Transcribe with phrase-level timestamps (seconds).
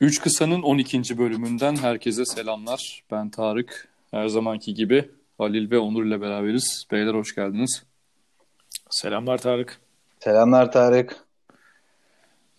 [0.00, 1.18] Üç Kısa'nın 12.
[1.18, 3.02] bölümünden herkese selamlar.
[3.10, 3.88] Ben Tarık.
[4.10, 6.86] Her zamanki gibi Halil ve Onur ile beraberiz.
[6.92, 7.82] Beyler hoş geldiniz.
[8.90, 9.80] Selamlar Tarık.
[10.20, 11.16] Selamlar Tarık.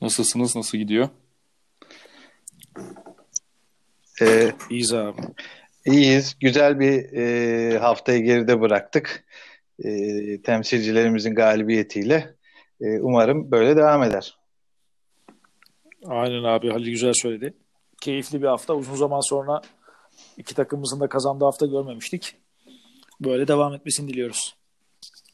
[0.01, 0.55] Nasılsınız?
[0.55, 1.09] Nasıl gidiyor?
[4.21, 5.21] Ee, İyiyiz abi.
[5.85, 6.35] iyiyiz.
[6.39, 9.25] Güzel bir e, haftayı geride bıraktık.
[9.83, 12.35] E, temsilcilerimizin galibiyetiyle.
[12.81, 14.36] E, umarım böyle devam eder.
[16.07, 17.53] Aynen abi Halil güzel söyledi.
[18.01, 18.73] Keyifli bir hafta.
[18.73, 19.61] Uzun zaman sonra
[20.37, 22.35] iki takımımızın da kazandığı hafta görmemiştik.
[23.21, 24.55] Böyle devam etmesini diliyoruz.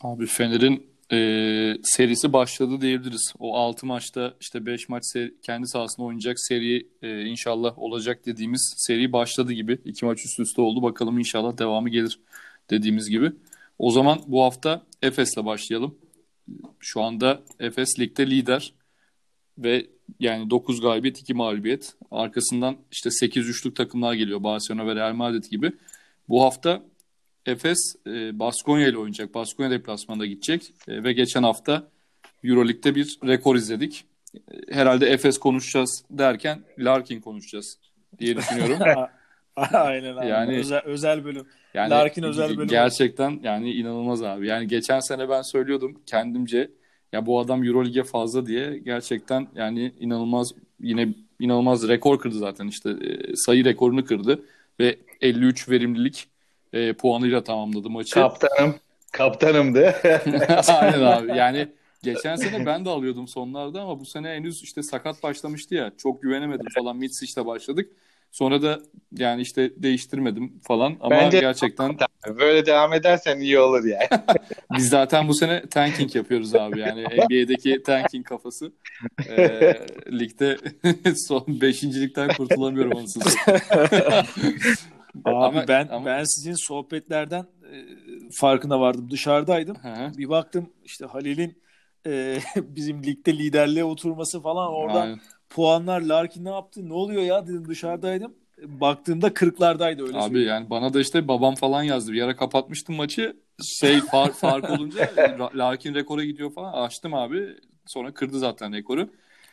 [0.01, 1.17] Abi Fener'in e,
[1.83, 3.33] serisi başladı diyebiliriz.
[3.39, 8.73] O 6 maçta işte 5 maç seri, kendi sahasında oynayacak seri e, inşallah olacak dediğimiz
[8.77, 9.79] seri başladı gibi.
[9.85, 10.81] 2 maç üst üste oldu.
[10.81, 12.19] Bakalım inşallah devamı gelir
[12.69, 13.31] dediğimiz gibi.
[13.79, 15.95] O zaman bu hafta Efes'le başlayalım.
[16.79, 18.73] Şu anda Efes ligde lider
[19.57, 19.85] ve
[20.19, 21.93] yani 9 galibiyet 2 mağlubiyet.
[22.11, 24.43] Arkasından işte 8-3'lük takımlar geliyor.
[24.43, 25.71] Barcelona ve Real Madrid gibi.
[26.29, 26.81] Bu hafta
[27.45, 29.33] Efes e, Baskonya ile oynayacak.
[29.33, 30.73] Baskonya deplasmanda gidecek.
[30.87, 31.87] E, ve geçen hafta
[32.43, 34.05] Euroleague'de bir rekor izledik.
[34.35, 34.39] E,
[34.75, 37.79] herhalde Efes konuşacağız derken Larkin konuşacağız
[38.19, 38.79] diye düşünüyorum.
[39.55, 40.27] Aynen abi.
[40.27, 41.47] Yani- özel, özel bölüm.
[41.73, 42.67] Yani Larkin özel bölüm.
[42.67, 44.47] Gerçekten yani inanılmaz abi.
[44.47, 46.71] Yani geçen sene ben söylüyordum kendimce
[47.13, 52.89] ya bu adam Euroleague'e fazla diye gerçekten yani inanılmaz yine inanılmaz rekor kırdı zaten işte
[52.89, 54.43] e, sayı rekorunu kırdı
[54.79, 56.27] ve 53 verimlilik
[56.73, 58.13] e, puanıyla tamamladı maçı.
[58.13, 58.75] Kaptanım.
[59.11, 59.95] Kaptanımdı.
[60.67, 61.37] Aynen abi.
[61.37, 61.67] Yani
[62.03, 65.91] geçen sene ben de alıyordum sonlarda ama bu sene henüz işte sakat başlamıştı ya.
[65.97, 66.97] Çok güvenemedim falan.
[66.97, 67.89] Mitsic'le başladık.
[68.33, 68.79] Sonra da
[69.11, 71.97] yani işte değiştirmedim falan ama Bence- gerçekten
[72.39, 74.07] Böyle devam edersen iyi olur yani.
[74.77, 76.79] biz zaten bu sene tanking yapıyoruz abi.
[76.79, 78.71] Yani NBA'deki tanking kafası.
[79.29, 79.79] Ee,
[80.11, 80.57] ligde
[81.27, 83.61] son beşincilikten kurtulamıyorum anasını satayım.
[85.25, 87.75] Abi Ama- ben ama- ben sizin sohbetlerden e,
[88.31, 89.11] farkına vardım.
[89.11, 89.75] Dışarıdaydım.
[89.81, 90.17] Hı hı.
[90.17, 91.63] Bir baktım işte Halil'in
[92.07, 95.19] e, bizim ligde liderliğe oturması falan oradan Aynen.
[95.53, 96.89] Puanlar Larkin ne yaptı?
[96.89, 98.33] Ne oluyor ya dedim dışarıdaydım.
[98.63, 100.47] Baktığımda kırklardaydı öyle Abi söyleyeyim.
[100.49, 102.13] yani bana da işte babam falan yazdı.
[102.13, 103.35] Bir ara kapatmıştım maçı.
[103.79, 105.11] Şey far, fark olunca
[105.55, 106.73] Larkin rekora gidiyor falan.
[106.73, 107.47] Açtım abi.
[107.85, 109.09] Sonra kırdı zaten rekoru.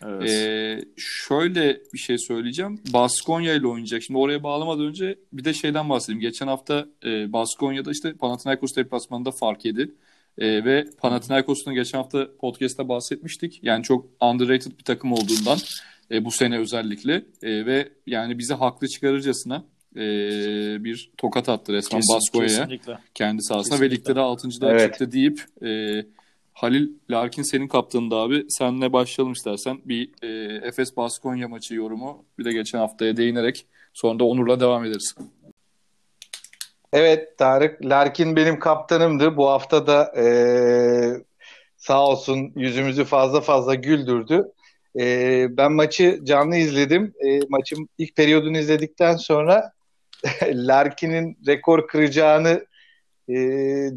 [0.06, 0.31] Evet.
[0.31, 2.81] Ee, şöyle bir şey söyleyeceğim.
[2.93, 4.03] Baskonya ile oynayacak.
[4.03, 6.21] Şimdi oraya bağlamadan önce bir de şeyden bahsedeyim.
[6.21, 9.91] Geçen hafta e, Baskonya'da işte Panathinaikos deplasmanında fark yedi.
[10.38, 13.60] E, ve Panathinaikos'un geçen hafta podcast'ta bahsetmiştik.
[13.62, 15.58] Yani çok underrated bir takım olduğundan
[16.10, 19.64] e, bu sene özellikle E, ve yani bizi haklı çıkarırcasına
[19.96, 20.00] e,
[20.84, 22.98] bir tokat attı resmen Kesin- Baskonya'ya Kesinlikle.
[23.14, 24.48] kendi sahasına ve ligde de 6.
[24.62, 24.80] Evet.
[24.91, 26.00] çıktı deyip e,
[26.52, 28.44] Halil Larkin senin kaptanında abi.
[28.48, 29.78] Senle başlayalım istersen.
[29.84, 30.28] Bir e,
[30.66, 35.14] Efes Baskonya maçı yorumu bir de geçen haftaya değinerek sonra da Onur'la devam ederiz.
[36.93, 37.84] Evet Tarık.
[37.84, 39.37] Larkin benim kaptanımdı.
[39.37, 40.25] Bu hafta da e,
[41.77, 44.45] sağ olsun yüzümüzü fazla fazla güldürdü.
[45.01, 47.15] E, ben maçı canlı izledim.
[47.27, 49.73] E, maçın ilk periyodunu izledikten sonra
[50.45, 52.67] Larkin'in rekor kıracağını
[53.28, 53.34] e,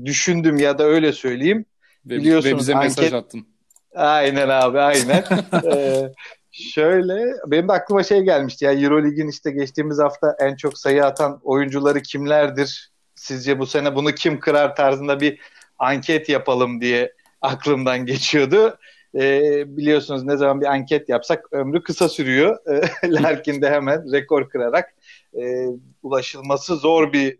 [0.06, 1.66] düşündüm ya da öyle söyleyeyim.
[2.06, 3.48] Ve, Biliyorsunuz, ve bize mesaj anket- attın.
[3.96, 5.24] Aynen abi aynen.
[5.74, 6.12] Ee,
[6.54, 11.40] şöyle benim de aklıma şey gelmişti ya Eurolig'in işte geçtiğimiz hafta en çok sayı atan
[11.44, 12.92] oyuncuları kimlerdir?
[13.16, 15.40] Sizce bu sene bunu kim kırar tarzında bir
[15.80, 18.78] anket yapalım diye aklımdan geçiyordu.
[19.16, 22.58] Ee, biliyorsunuz ne zaman bir anket yapsak ömrü kısa sürüyor.
[22.68, 22.82] Ee,
[23.12, 24.94] Larkin de hemen rekor kırarak
[25.42, 25.66] e,
[26.04, 27.38] ulaşılması zor bir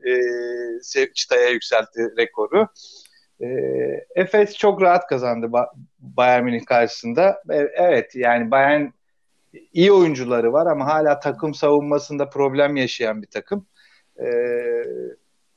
[0.98, 2.68] e, çıtaya yükseltti rekoru.
[3.42, 3.48] E,
[4.16, 7.44] Efes çok rahat kazandı ba- Bayern Münih karşısında.
[7.50, 8.86] E, evet yani Bayern
[9.74, 13.68] iyi oyuncuları var ama hala takım savunmasında problem yaşayan bir takım.
[14.20, 14.28] E,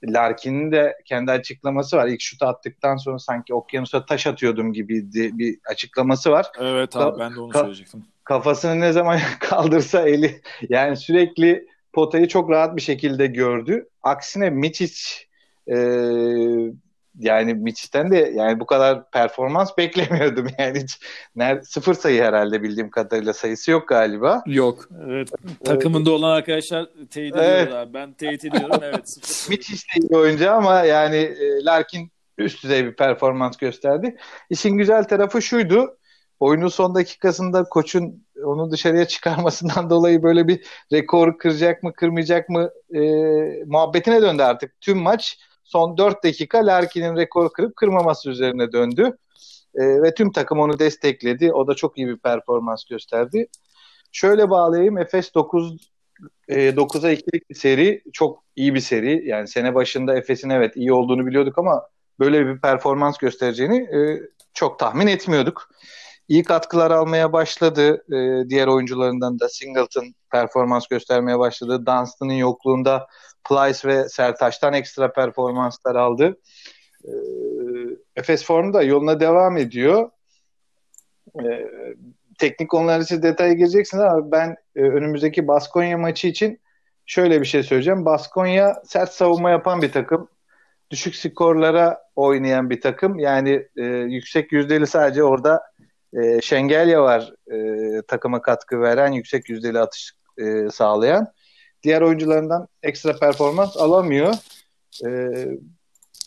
[0.04, 2.08] Larkin'in de kendi açıklaması var.
[2.08, 6.46] İlk şut attıktan sonra sanki okyanusa taş atıyordum gibiydi bir açıklaması var.
[6.60, 8.04] Evet abi ben de onu söyleyecektim.
[8.24, 13.88] Kafasını ne zaman kaldırsa eli yani sürekli potayı çok rahat bir şekilde gördü.
[14.02, 15.24] Aksine Mičić
[15.68, 15.76] e,
[17.18, 20.98] yani Miçic'ten de yani bu kadar performans beklemiyordum yani hiç
[21.36, 24.42] ner- sıfır sayı herhalde bildiğim kadarıyla sayısı yok galiba.
[24.46, 24.88] Yok.
[25.06, 25.28] Evet.
[25.64, 27.62] Takımında olan arkadaşlar teyit Evet.
[27.62, 27.94] ediyorlar.
[27.94, 28.80] Ben teyit ediyorum.
[28.82, 29.08] Evet.
[29.08, 29.50] sıfır.
[29.56, 34.16] Miçic de iyi oyuncu ama yani e, Larkin üst düzey bir performans gösterdi.
[34.50, 35.96] İşin güzel tarafı şuydu.
[36.40, 42.70] Oyunun son dakikasında koçun onu dışarıya çıkarmasından dolayı böyle bir rekor kıracak mı kırmayacak mı
[42.94, 43.00] e,
[43.66, 44.80] muhabbetine döndü artık.
[44.80, 49.16] Tüm maç son 4 dakika Larkin'in rekor kırıp kırmaması üzerine döndü.
[49.74, 51.52] E, ve tüm takım onu destekledi.
[51.52, 53.46] O da çok iyi bir performans gösterdi.
[54.12, 54.98] şöyle bağlayayım.
[54.98, 55.90] Efes 9
[56.48, 58.02] e, 9'a 2'lik bir seri.
[58.12, 59.28] Çok iyi bir seri.
[59.28, 61.82] Yani sene başında Efes'in evet iyi olduğunu biliyorduk ama
[62.20, 64.20] böyle bir performans göstereceğini e,
[64.54, 65.70] çok tahmin etmiyorduk.
[66.28, 68.04] İyi katkılar almaya başladı.
[68.12, 71.86] E, diğer oyuncularından da Singleton performans göstermeye başladı.
[71.86, 73.06] Dunstan'ın yokluğunda
[73.48, 76.36] Plyce ve Sertaç'tan ekstra performanslar aldı.
[77.04, 77.12] E,
[78.16, 80.10] Efes formda yoluna devam ediyor.
[81.40, 81.44] E,
[82.38, 86.60] teknik konular için detaya gireceksiniz ama ben e, önümüzdeki Baskonya maçı için
[87.06, 88.04] şöyle bir şey söyleyeceğim.
[88.04, 90.28] Baskonya sert savunma yapan bir takım.
[90.90, 93.18] Düşük skorlara oynayan bir takım.
[93.18, 95.62] Yani e, yüksek yüzdeli sadece orada
[96.22, 101.26] e, Şengelya var e, takıma katkı veren, yüksek yüzdeli atış e, sağlayan.
[101.82, 104.34] Diğer oyuncularından ekstra performans alamıyor.
[105.06, 105.10] E,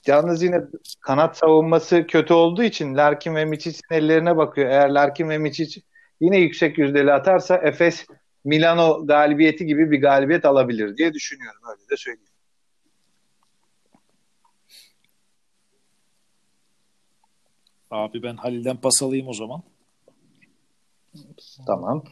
[0.07, 0.61] yalnız yine
[1.01, 4.69] kanat savunması kötü olduğu için Larkin ve Miçic'in ellerine bakıyor.
[4.69, 5.81] Eğer Larkin ve Miçic
[6.21, 8.05] yine yüksek yüzdeli atarsa Efes
[8.45, 11.61] Milano galibiyeti gibi bir galibiyet alabilir diye düşünüyorum.
[11.69, 12.29] Öyle de söyleyeyim.
[17.91, 19.63] Abi ben Halil'den pas alayım o zaman.
[21.67, 22.03] Tamam.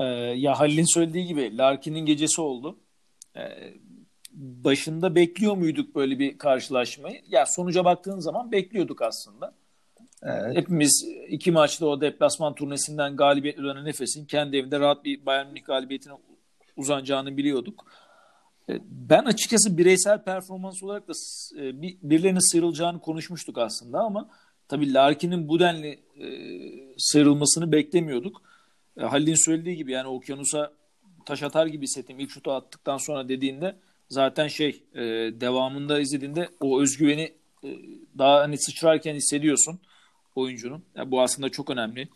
[0.00, 0.04] Ee,
[0.36, 2.78] ya Halil'in söylediği gibi Larkin'in gecesi oldu.
[3.36, 3.74] Ee,
[4.34, 7.22] başında bekliyor muyduk böyle bir karşılaşmayı?
[7.28, 9.54] Ya sonuca baktığın zaman bekliyorduk aslında.
[10.22, 10.56] Evet.
[10.56, 15.64] Hepimiz iki maçta o deplasman turnesinden galibiyetle dönen Efes'in kendi evinde rahat bir Bayern Münih
[15.64, 16.12] galibiyetine
[16.76, 17.86] uzanacağını biliyorduk.
[18.68, 21.12] Ee, Ben açıkçası bireysel performans olarak da
[21.58, 24.28] e, bir, birilerinin sıyrılacağını konuşmuştuk aslında ama
[24.68, 26.26] tabii Larkin'in bu denli e,
[27.02, 28.42] sıyrılmasını beklemiyorduk.
[29.00, 30.72] E, Halil'in söylediği gibi yani okyanusa
[31.26, 33.76] taş atar gibi hissettim ilk şutu attıktan sonra dediğinde
[34.08, 35.00] zaten şey e,
[35.40, 37.32] devamında izlediğinde o özgüveni
[37.64, 37.68] e,
[38.18, 39.80] daha hani sıçrarken hissediyorsun
[40.34, 40.82] oyuncunun.
[40.96, 42.08] Yani bu aslında çok önemli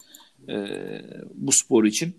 [0.48, 0.54] e,
[1.34, 2.16] bu spor için.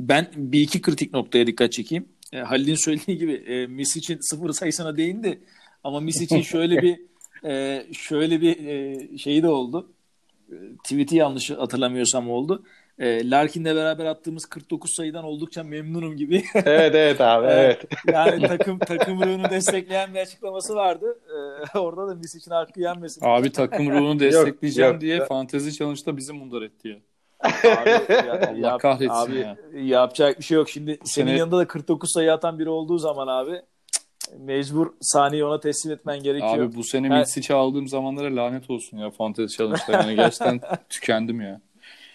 [0.00, 2.08] Ben bir iki kritik noktaya dikkat çekeyim.
[2.32, 5.40] E, Halil'in söylediği gibi e, Misic'in sıfır sayısına değindi
[5.84, 7.00] ama Misic'in şöyle bir
[7.44, 9.92] e, şöyle bir e, şeyi de oldu.
[10.52, 10.54] E,
[10.84, 12.62] tweet'i yanlış hatırlamıyorsam oldu.
[12.98, 16.44] E, Larkin'le beraber attığımız 49 sayıdan oldukça memnunum gibi.
[16.54, 17.84] Evet evet abi evet.
[18.12, 21.18] yani takım takım ruhunu destekleyen bir açıklaması vardı.
[21.74, 23.20] E, orada da Misic'in hakkı yenmesin.
[23.24, 25.00] Abi takım ruhunu destekleyeceğim yok.
[25.00, 26.96] diye Fantezi Challenge'da bizi mundar etti ya.
[27.80, 29.56] Abi, ya- Allah yap- kahretsin abi, ya.
[29.74, 30.68] Yapacak bir şey yok.
[30.68, 33.62] Şimdi senin sene- yanında da 49 sayı atan biri olduğu zaman abi
[34.38, 36.58] mecbur saniye ona teslim etmen gerekiyor.
[36.58, 39.92] Abi bu sene Ha- Mitsic'i aldığım zamanlara lanet olsun ya Fantezi Challenge'da.
[39.92, 41.60] Yani gerçekten tükendim ya.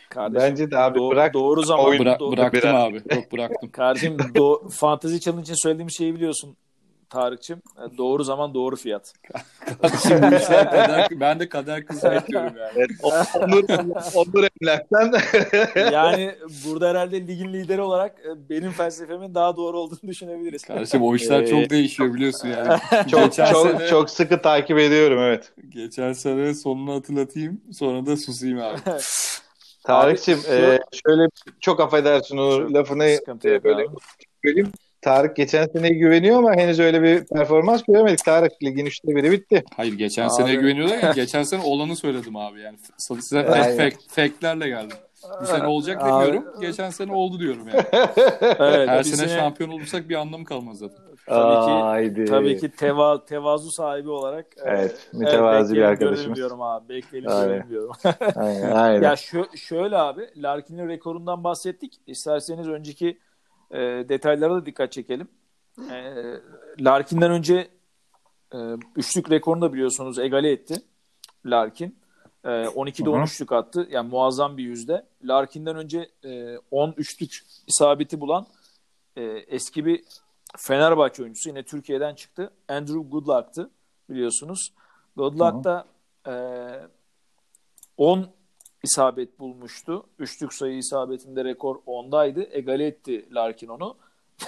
[0.10, 1.34] Kardeşim, Bence de abi do- bırak.
[1.34, 2.76] doğru zaman oyun- Bıra- bıraktım biraz.
[2.76, 2.96] abi.
[3.16, 3.70] Yok bıraktım.
[3.72, 6.58] Kardeşim do- Fantasy Challenge için söylediğim şeyi biliyorsun
[7.14, 7.62] Tarık'cığım.
[7.78, 9.14] E, Doğru zaman doğru fiyat.
[10.08, 12.72] Şimdi bu işler kader, ben de kader kısmet diyorum yani.
[12.76, 13.64] Evet, Onur,
[14.16, 15.14] Onur Emlak'tan
[15.94, 20.64] Yani burada herhalde ligin lideri olarak e, benim felsefemin daha doğru olduğunu düşünebiliriz.
[20.64, 22.80] Kardeşim o işler Ee, çok değişiyor biliyorsun yani.
[23.12, 25.52] çok geçen çok sene, çok sıkı takip ediyorum evet.
[25.70, 28.80] geçen sene sonunu hatırlatayım sonra da susayım abi.
[29.84, 31.28] Tarık'cığım Abi, e, şöyle
[31.60, 33.96] çok affedersin o Çok lafını e, böyle abi.
[34.46, 34.72] söyleyeyim.
[35.04, 38.26] Tarık geçen sene güveniyor ama henüz öyle bir performans göremedik.
[38.26, 39.64] Tarık ligin üçte biri bitti.
[39.78, 40.30] Hayır geçen Abi.
[40.34, 42.78] sene güveniyordum ya geçen sene olanı söyledim abi yani.
[42.98, 43.78] Size Aynen.
[43.78, 44.98] fact, factlerle geldim.
[45.42, 46.26] Bu sene olacak Abi.
[46.26, 46.62] demiyorum.
[46.62, 47.84] Geçen sene oldu diyorum yani.
[48.60, 50.98] Evet, Her biz sene şampiyon olursak bir anlamı kalmaz zaten.
[51.28, 52.26] Tabii ki- Haydi.
[52.26, 56.36] tabii ki teva, tevazu sahibi olarak Evet, mütevazi bir bekleyelim, arkadaşımız.
[56.38, 56.90] diyorum abi.
[56.90, 57.70] Bekleyelim Aynen.
[57.70, 57.92] diyorum.
[58.36, 58.72] Aynen.
[58.72, 59.02] aynen.
[59.02, 61.94] Ya şö- şöyle abi Larkin'in rekorundan bahsettik.
[62.08, 63.18] İsterseniz önceki
[63.74, 65.28] e, detaylara da dikkat çekelim.
[65.92, 66.14] E,
[66.80, 67.68] Larkin'den önce
[68.54, 68.58] e,
[68.96, 70.76] üçlük rekorunu da biliyorsunuz egale etti
[71.46, 71.98] Larkin.
[72.44, 73.14] E, 12'de Hı hı.
[73.14, 73.88] 10 üçlük attı.
[73.92, 75.06] Yani muazzam bir yüzde.
[75.24, 78.46] Larkin'den önce e, 10 üçlük isabeti bulan
[79.16, 80.04] e, eski bir
[80.58, 82.52] Fenerbahçe oyuncusu yine Türkiye'den çıktı.
[82.68, 83.70] Andrew Goodluck'tı
[84.10, 84.74] biliyorsunuz.
[85.16, 85.86] Goodluck da
[86.28, 86.34] e,
[87.98, 88.28] 10
[88.84, 90.04] isabet bulmuştu.
[90.20, 92.48] Üçlük sayı isabetinde rekor 10'daydı.
[92.52, 93.98] Egale etti Larkin onu.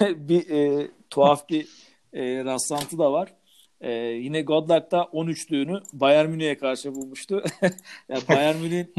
[0.00, 1.68] bir e, tuhaf bir
[2.12, 3.34] e, rastlantı da var.
[3.80, 7.44] E, yine Godluck da 13'lüğünü Bayern Münih'e karşı bulmuştu.
[8.08, 8.94] yani Bayern Münih'in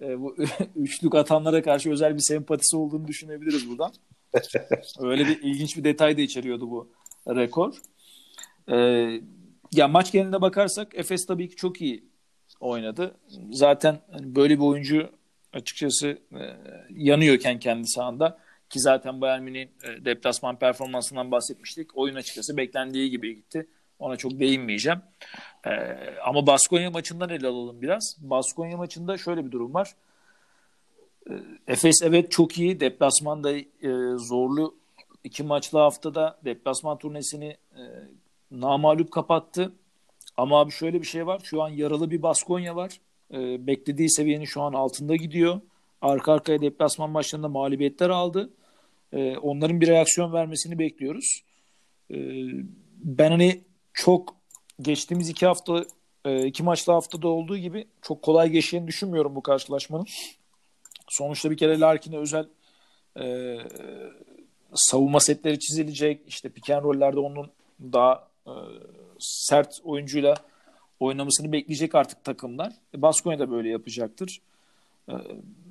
[0.00, 0.36] e, bu
[0.76, 3.92] üçlük atanlara karşı özel bir sempatisi olduğunu düşünebiliriz buradan.
[5.00, 6.88] Öyle bir ilginç bir detay da içeriyordu bu
[7.28, 7.74] rekor.
[8.68, 8.76] E,
[9.72, 12.11] ya maç geneline bakarsak Efes tabii ki çok iyi
[12.62, 13.14] oynadı.
[13.52, 15.10] Zaten hani böyle bir oyuncu
[15.52, 16.42] açıkçası e,
[16.90, 18.38] yanıyorken kendi sahanda
[18.70, 21.96] ki zaten Bayern Münih'in e, deplasman performansından bahsetmiştik.
[21.96, 23.66] Oyun açıkçası beklendiği gibi gitti.
[23.98, 24.98] Ona çok değinmeyeceğim.
[25.66, 25.70] E,
[26.24, 28.16] ama Baskonya maçından ele alalım biraz.
[28.20, 29.94] Baskonya maçında şöyle bir durum var.
[31.30, 31.32] E,
[31.66, 32.80] Efes evet çok iyi.
[32.80, 33.62] Deplasmanda e,
[34.16, 34.74] zorlu
[35.24, 37.82] iki maçlı haftada deplasman turnesini e,
[38.50, 39.72] namalup kapattı.
[40.36, 41.40] Ama abi şöyle bir şey var.
[41.44, 43.00] Şu an yaralı bir Baskonya var.
[43.32, 45.60] E, beklediği seviyenin şu an altında gidiyor.
[46.02, 48.50] Arka arkaya deplasman maçlarında mağlubiyetler aldı.
[49.12, 51.42] E, onların bir reaksiyon vermesini bekliyoruz.
[52.10, 52.16] E,
[53.04, 53.60] ben hani
[53.92, 54.36] çok
[54.80, 55.84] geçtiğimiz iki hafta
[56.24, 60.06] e, iki maçlı haftada olduğu gibi çok kolay geçeceğini düşünmüyorum bu karşılaşmanın.
[61.08, 62.48] Sonuçta bir kere Larkin'e özel
[63.20, 63.56] e,
[64.74, 66.20] savunma setleri çizilecek.
[66.26, 68.52] İşte pick and roll'lerde onun daha e,
[69.22, 70.34] sert oyuncuyla
[71.00, 72.72] oynamasını bekleyecek artık takımlar.
[72.94, 74.40] E, Baskonya da böyle yapacaktır.
[75.08, 75.14] E,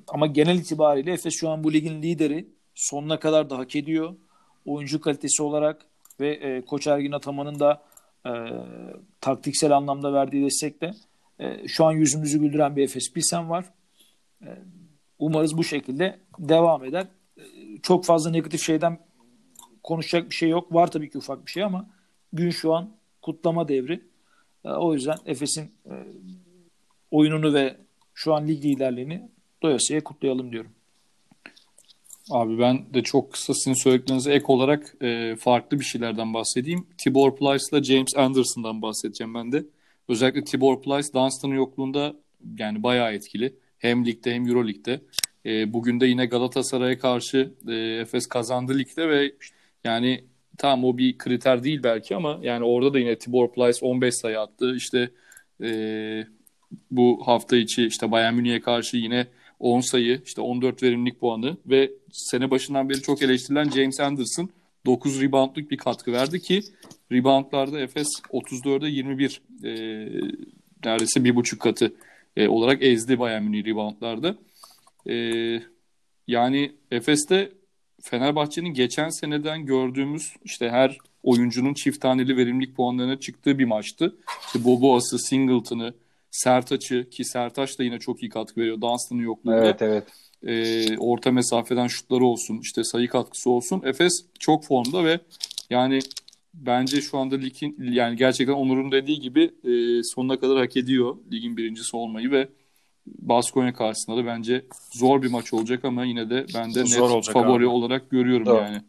[0.07, 2.47] ama genel itibariyle Efes şu an bu ligin lideri.
[2.75, 4.15] Sonuna kadar da hak ediyor.
[4.65, 5.85] Oyuncu kalitesi olarak
[6.19, 7.83] ve e, Koç Ergin Ataman'ın da
[8.25, 8.31] e,
[9.21, 10.93] taktiksel anlamda verdiği destekle
[11.39, 13.65] e, şu an yüzümüzü güldüren bir Efes Pilsen var.
[14.41, 14.49] E,
[15.19, 17.07] umarız bu şekilde devam eder.
[17.37, 17.43] E,
[17.83, 18.99] çok fazla negatif şeyden
[19.83, 20.73] konuşacak bir şey yok.
[20.73, 21.89] Var tabii ki ufak bir şey ama
[22.33, 22.89] gün şu an
[23.21, 24.01] kutlama devri.
[24.65, 25.93] E, o yüzden Efes'in e,
[27.11, 27.77] oyununu ve
[28.13, 29.29] şu an lig liderliğini
[29.63, 30.71] doyasıya kutlayalım diyorum.
[32.29, 36.87] Abi ben de çok kısa sizin söylediklerinize ek olarak e, farklı bir şeylerden bahsedeyim.
[36.97, 39.65] Tibor Plyce'la James Anderson'dan bahsedeceğim ben de.
[40.07, 42.15] Özellikle Tibor Plyce Dunstan'ın yokluğunda
[42.57, 43.55] yani bayağı etkili.
[43.77, 45.01] Hem ligde hem Euroleague'de.
[45.45, 49.33] E, bugün de yine Galatasaray'a karşı e, Efes kazandı ligde ve
[49.83, 50.23] yani
[50.57, 54.39] tamam o bir kriter değil belki ama yani orada da yine Tibor Plyce 15 sayı
[54.39, 54.75] attı.
[54.75, 55.09] İşte
[55.63, 55.71] e,
[56.91, 59.27] bu hafta içi işte Bayern Münih'e karşı yine
[59.59, 64.49] 10 sayı, işte 14 verimlilik puanı ve sene başından beri çok eleştirilen James Anderson
[64.85, 66.61] 9 reboundluk bir katkı verdi ki
[67.11, 69.69] reboundlarda Efes 34'e 21 e,
[70.85, 71.93] neredeyse bir buçuk katı
[72.37, 74.35] e, olarak ezdi Bayern Münih reboundlarda.
[75.09, 75.15] E,
[76.27, 77.51] yani Efes'te
[78.01, 84.15] Fenerbahçe'nin geçen seneden gördüğümüz işte her oyuncunun çift taneli verimlilik puanlarına çıktığı bir maçtı.
[84.47, 85.93] İşte Boboa'sı, Singleton'ı,
[86.31, 88.81] Sertaç'ı ki Sertaç da yine çok iyi katkı veriyor.
[88.81, 89.65] Dunstan'ın yokluğunda.
[89.65, 90.03] Evet evet.
[90.43, 93.81] E, orta mesafeden şutları olsun, işte sayı katkısı olsun.
[93.85, 95.19] Efes çok formda ve
[95.69, 95.99] yani
[96.53, 101.57] bence şu anda ligin yani gerçekten Onur'un dediği gibi e, sonuna kadar hak ediyor ligin
[101.57, 102.47] birincisi olmayı ve
[103.07, 107.29] Baskonya karşısında da bence zor bir maç olacak ama yine de ben de Zor net
[107.29, 107.67] favori abi.
[107.67, 108.57] olarak görüyorum Doğru.
[108.57, 108.81] yani.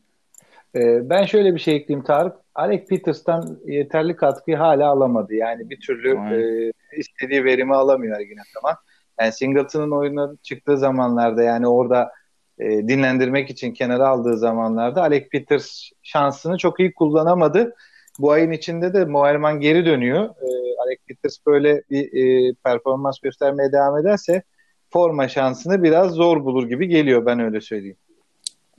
[0.75, 2.37] Ee, ben şöyle bir şey ekleyeyim Tarık.
[2.55, 5.35] Alec Peters'tan yeterli katkıyı hala alamadı.
[5.35, 6.69] Yani bir türlü Aynen.
[6.69, 8.77] e, istediği verimi alamıyor Ergin Ataman.
[9.21, 12.11] Yani Singleton'ın oyuna çıktığı zamanlarda yani orada
[12.59, 17.75] e, dinlendirmek için kenara aldığı zamanlarda Alec Peters şansını çok iyi kullanamadı.
[18.19, 20.25] Bu ayın içinde de Moerman geri dönüyor.
[20.25, 20.49] E,
[20.87, 24.43] Alec Peters böyle bir e, performans göstermeye devam ederse
[24.91, 27.97] forma şansını biraz zor bulur gibi geliyor ben öyle söyleyeyim.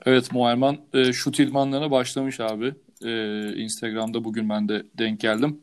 [0.05, 2.73] Evet Muayman e, şut idmanlarına başlamış abi.
[3.05, 3.11] E,
[3.55, 5.59] Instagram'da bugün ben de denk geldim.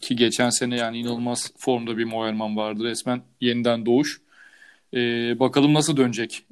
[0.00, 2.84] Ki geçen sene yani inanılmaz formda bir Muayman vardı.
[2.84, 4.20] Resmen yeniden doğuş.
[4.94, 4.98] E,
[5.40, 6.44] bakalım nasıl dönecek.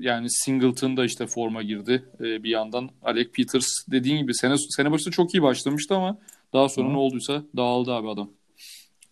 [0.00, 2.90] Yani Singleton da işte forma girdi e, bir yandan.
[3.02, 6.18] Alec Peters dediğin gibi sene, sene başında çok iyi başlamıştı ama
[6.52, 6.92] daha sonra Hı.
[6.92, 8.30] ne olduysa dağıldı abi adam.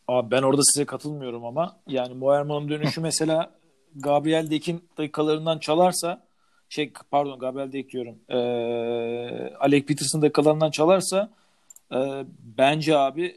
[0.08, 3.54] Abi ben orada size katılmıyorum ama yani Moerman'ın dönüşü mesela
[3.94, 6.28] Gabriel Dek'in dakikalarından çalarsa
[6.68, 8.18] şey pardon Gabriel Dek diyorum.
[8.28, 11.30] Ee, Alec Peters'ın dakikalarından çalarsa
[11.92, 12.24] e,
[12.58, 13.36] bence abi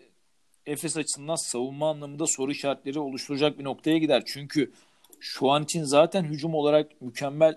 [0.66, 4.24] Efes açısından savunma anlamında soru işaretleri oluşturacak bir noktaya gider.
[4.26, 4.72] Çünkü
[5.20, 7.56] şu an için zaten hücum olarak mükemmel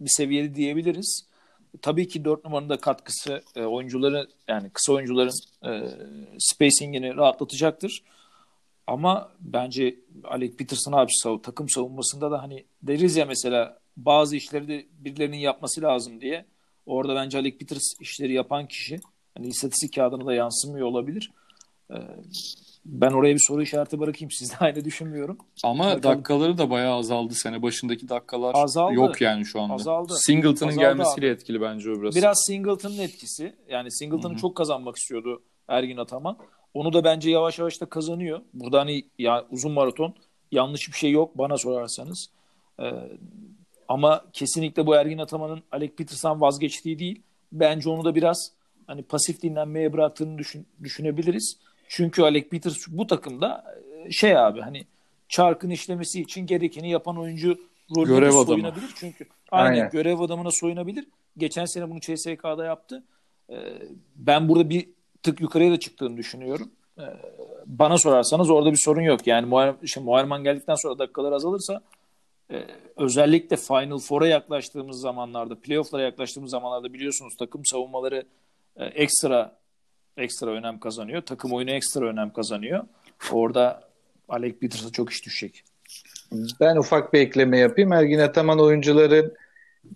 [0.00, 1.26] bir seviyede diyebiliriz.
[1.82, 5.32] Tabii ki 4 numaranın da katkısı e, oyuncuların yani kısa oyuncuların
[5.66, 5.88] e,
[6.38, 8.02] spacingini rahatlatacaktır.
[8.90, 11.10] Ama bence Alec Peterson abi
[11.42, 16.44] takım savunmasında da hani deriz ya mesela bazı işleri de birilerinin yapması lazım diye.
[16.86, 19.00] Orada bence Alec Peters işleri yapan kişi.
[19.34, 21.30] Hani istatistik kağıdına da yansımıyor olabilir.
[21.90, 21.94] Ee,
[22.84, 24.30] ben oraya bir soru işareti bırakayım.
[24.38, 25.38] Siz de aynı düşünmüyorum.
[25.64, 26.02] Ama Bakalım.
[26.02, 27.34] dakikaları da bayağı azaldı.
[27.34, 28.94] Sene başındaki dakikalar Azaldı.
[28.94, 29.74] yok yani şu anda.
[29.74, 30.14] Azaldı.
[30.16, 31.32] Singleton'ın Azaldı gelmesiyle abi.
[31.34, 32.16] etkili bence o biraz.
[32.16, 33.54] Biraz Singleton'ın etkisi.
[33.68, 36.36] Yani Singleton'ı çok kazanmak istiyordu Ergin Ataman.
[36.74, 38.40] Onu da bence yavaş yavaş da kazanıyor.
[38.54, 40.14] Burada hani ya uzun maraton
[40.52, 42.30] yanlış bir şey yok bana sorarsanız.
[42.80, 42.92] Ee,
[43.88, 47.22] ama kesinlikle bu Ergin Ataman'ın Alec Peters'tan vazgeçtiği değil.
[47.52, 48.52] Bence onu da biraz
[48.86, 51.56] hani pasif dinlenmeye bıraktığını düşün, düşünebiliriz.
[51.88, 53.64] Çünkü Alec Peters bu takımda
[54.06, 54.86] e, şey abi hani
[55.28, 57.58] çarkın işlemesi için gerekeni yapan oyuncu
[57.96, 58.46] rolüne Görev de adamı.
[58.46, 58.90] soyunabilir.
[58.94, 59.90] Çünkü aynen, Aynen.
[59.90, 61.06] görev adamına soyunabilir.
[61.38, 63.02] Geçen sene bunu CSK'da yaptı.
[63.50, 63.54] Ee,
[64.16, 64.88] ben burada bir
[65.22, 66.70] tık yukarıya da çıktığını düşünüyorum.
[66.98, 67.02] Ee,
[67.66, 69.26] bana sorarsanız orada bir sorun yok.
[69.26, 71.80] Yani Muhar, şimdi geldikten sonra dakikalar azalırsa
[72.50, 72.64] e,
[72.96, 78.24] özellikle Final Four'a yaklaştığımız zamanlarda, playoff'lara yaklaştığımız zamanlarda biliyorsunuz takım savunmaları
[78.76, 79.60] e, ekstra
[80.16, 81.22] ekstra önem kazanıyor.
[81.22, 82.84] Takım oyunu ekstra önem kazanıyor.
[83.32, 83.88] Orada
[84.28, 85.64] Alec Peters'a çok iş düşecek.
[86.60, 87.92] Ben ufak bir ekleme yapayım.
[87.92, 89.34] Ergin Ataman oyuncuların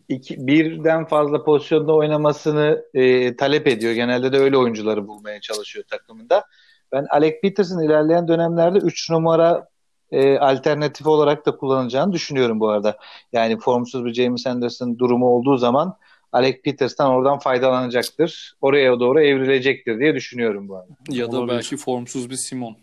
[0.09, 3.93] iki, birden fazla pozisyonda oynamasını e, talep ediyor.
[3.93, 6.45] Genelde de öyle oyuncuları bulmaya çalışıyor takımında.
[6.93, 9.69] Ben Alec Peters'ın ilerleyen dönemlerde 3 numara
[10.11, 12.97] e, alternatif olarak da kullanacağını düşünüyorum bu arada.
[13.33, 15.97] Yani formsuz bir James Anderson durumu olduğu zaman
[16.33, 18.55] Alec Peters'tan oradan faydalanacaktır.
[18.61, 20.93] Oraya doğru evrilecektir diye düşünüyorum bu arada.
[21.09, 21.57] Ya da Olabilir.
[21.57, 22.77] belki formsuz bir Simon.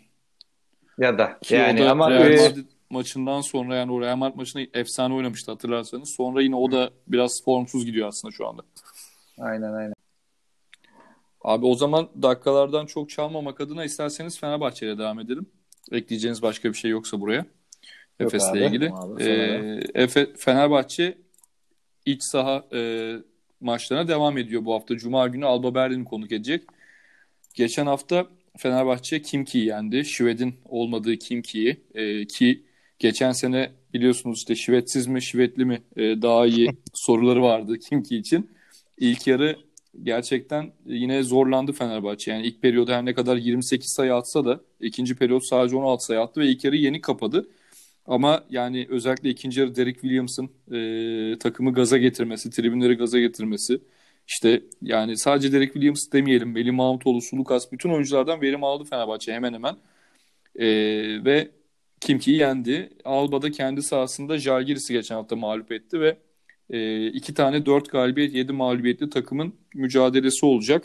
[0.98, 4.62] Ya da Ki yani da ama Real Madrid maçından sonra yani o Real Madrid maçında
[4.74, 6.08] efsane oynamıştı hatırlarsanız.
[6.08, 8.62] Sonra yine o da biraz formsuz gidiyor aslında şu anda.
[9.38, 9.94] aynen aynen.
[11.40, 15.46] Abi o zaman dakikalardan çok çalmamak adına isterseniz Fenerbahçe'yle devam edelim.
[15.92, 17.36] Ekleyeceğiniz başka bir şey yoksa buraya.
[17.36, 17.46] Yok
[18.20, 18.58] Efes'le abi.
[18.64, 18.90] ilgili.
[18.92, 21.18] Abi, Ee, Efe, Fenerbahçe
[22.06, 23.12] iç saha e,
[23.60, 24.96] maçlarına devam ediyor bu hafta.
[24.96, 26.64] Cuma günü Alba Berlin'i konuk edecek.
[27.54, 28.26] Geçen hafta
[28.58, 30.04] Fenerbahçe Kimki'yi yendi.
[30.04, 31.80] Şived'in olmadığı Kimki'yi.
[31.94, 32.64] E, ki
[32.98, 38.50] geçen sene biliyorsunuz işte Şivedsiz mi Şivetli mi e, daha iyi soruları vardı Kimki için.
[38.98, 39.56] İlk yarı
[40.02, 42.30] gerçekten yine zorlandı Fenerbahçe.
[42.30, 46.20] Yani ilk periyoda her ne kadar 28 sayı atsa da ikinci periyot sadece 16 sayı
[46.20, 47.48] attı ve ilk yarı yeni kapadı.
[48.06, 53.80] Ama yani özellikle ikinci yarı Derek Williams'ın e, takımı gaza getirmesi, tribünleri gaza getirmesi.
[54.28, 56.52] İşte yani sadece Derek Williams demeyelim.
[56.52, 59.76] Melih Mahmutoğlu, Sulukas bütün oyunculardan verim aldı Fenerbahçe hemen hemen.
[60.56, 60.66] E,
[61.24, 61.50] ve
[62.06, 62.90] Kimki'yi yendi.
[63.04, 66.16] Alba'da kendi sahasında Žalgiris'i geçen hafta mağlup etti ve
[66.70, 70.84] e, iki tane dört galibiyet, yedi mağlubiyetli takımın mücadelesi olacak.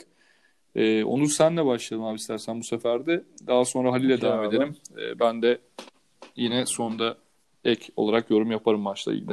[0.74, 3.24] E, Onur senle başlayalım abi istersen bu sefer de.
[3.46, 4.56] Daha sonra Halil'e devam abi.
[4.56, 4.76] edelim.
[4.98, 5.58] E, ben de
[6.36, 7.16] yine sonda
[7.64, 9.32] ek olarak yorum yaparım maçla ilgili.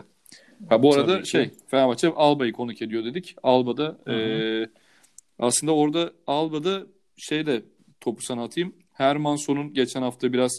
[0.70, 1.30] Ha, bu arada Tabii ki.
[1.30, 3.36] şey Fenerbahçe Alba'yı konuk ediyor dedik.
[3.44, 4.16] Alba'da Hı hı.
[4.16, 4.68] e,
[5.40, 6.84] aslında orada Alba'da
[7.18, 7.62] şeyde
[8.02, 8.74] topu sana atayım.
[8.94, 10.52] Hermanson'un geçen hafta biraz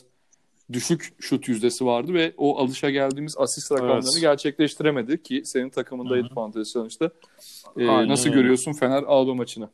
[0.72, 4.20] düşük şut yüzdesi vardı ve o alışa geldiğimiz asist rakamlarını Evet.
[4.20, 6.18] gerçekleştiremedi ki senin takımında Hı hı.
[6.20, 7.10] Edip Fantezi Challenge'da.
[7.76, 9.68] E, Aynen nasıl görüyorsun Fener Alba maçını?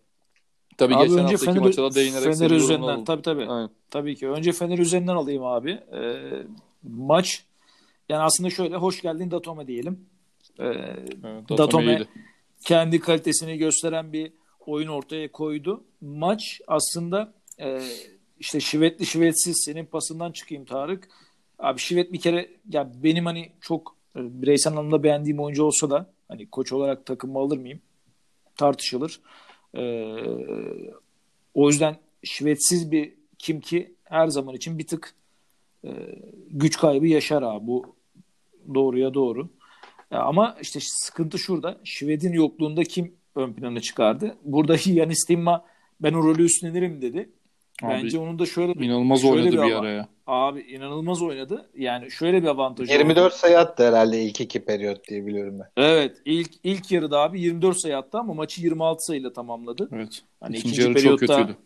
[0.79, 3.05] Tabii Abi geçen önce haftaki Fener, maça da değinerek Fener üzerinden alalım.
[3.05, 3.47] tabii tabii.
[3.47, 3.71] Aynen.
[3.91, 4.29] Tabii ki.
[4.29, 5.71] Önce Fener üzerinden alayım abi.
[5.71, 6.43] Ee,
[6.83, 7.45] maç
[8.09, 10.01] yani aslında şöyle hoş geldin Datome diyelim.
[10.59, 12.05] Ee, Evet, Datome- Datome
[12.65, 14.33] kendi kalitesini gösteren bir
[14.67, 15.85] oyun ortaya koydu.
[16.01, 17.81] Maç aslında e,
[18.43, 21.09] işte şivetli şivetsiz senin pasından çıkayım Tarık.
[21.59, 26.11] Abi şivet bir kere ya benim hani çok e, bireysel anlamda beğendiğim oyuncu olsa da
[26.29, 27.81] hani koç olarak takımı alır mıyım?
[28.57, 29.21] Tartışılır.
[29.77, 30.15] Ee,
[31.55, 35.15] o yüzden şivetsiz bir kim ki her zaman için bir tık
[35.85, 35.91] e,
[36.51, 37.67] güç kaybı yaşar abi.
[37.67, 37.95] Bu
[38.75, 39.49] doğruya doğru.
[40.11, 41.81] Ya ama işte sıkıntı şurada.
[41.85, 44.37] Şved'in yokluğunda kim ön plana çıkardı?
[44.45, 45.65] Burada Yanis Timma
[46.01, 47.29] ben o rolü üstlenirim dedi.
[47.83, 50.09] Abi, Bence onun da şöyle İnanılmaz şöyle oynadı bir bir ama- ara ya.
[50.27, 51.71] abi inanılmaz oynadı.
[51.77, 53.39] Yani şöyle bir avantajı 24 oldu.
[53.39, 55.69] sayı attı herhalde ilk iki periyot diye biliyorum ben.
[55.85, 59.89] Evet, ilk ilk yarıda abi 24 sayı attı ama maçı 26 sayıyla tamamladı.
[59.93, 60.23] Evet.
[60.41, 61.57] Hani İkinci, ikinci yarı çok periyotta- kötüydü.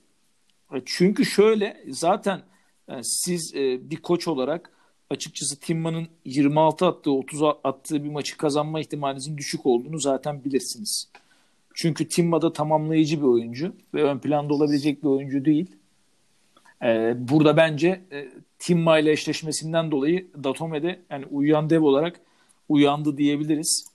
[0.75, 2.41] E, Çünkü şöyle zaten
[2.89, 4.71] e, siz e, bir koç olarak
[5.11, 11.09] açıkçası Timma'nın 26 attığı 30 attığı bir maçı kazanma ihtimalinizin düşük olduğunu zaten bilirsiniz.
[11.75, 15.71] Çünkü Timma da tamamlayıcı bir oyuncu ve ön planda olabilecek bir oyuncu değil.
[16.83, 22.21] E, burada bence e, Timma ile eşleşmesinden dolayı Datome'de yani uyuyan dev olarak
[22.69, 23.89] uyandı diyebiliriz.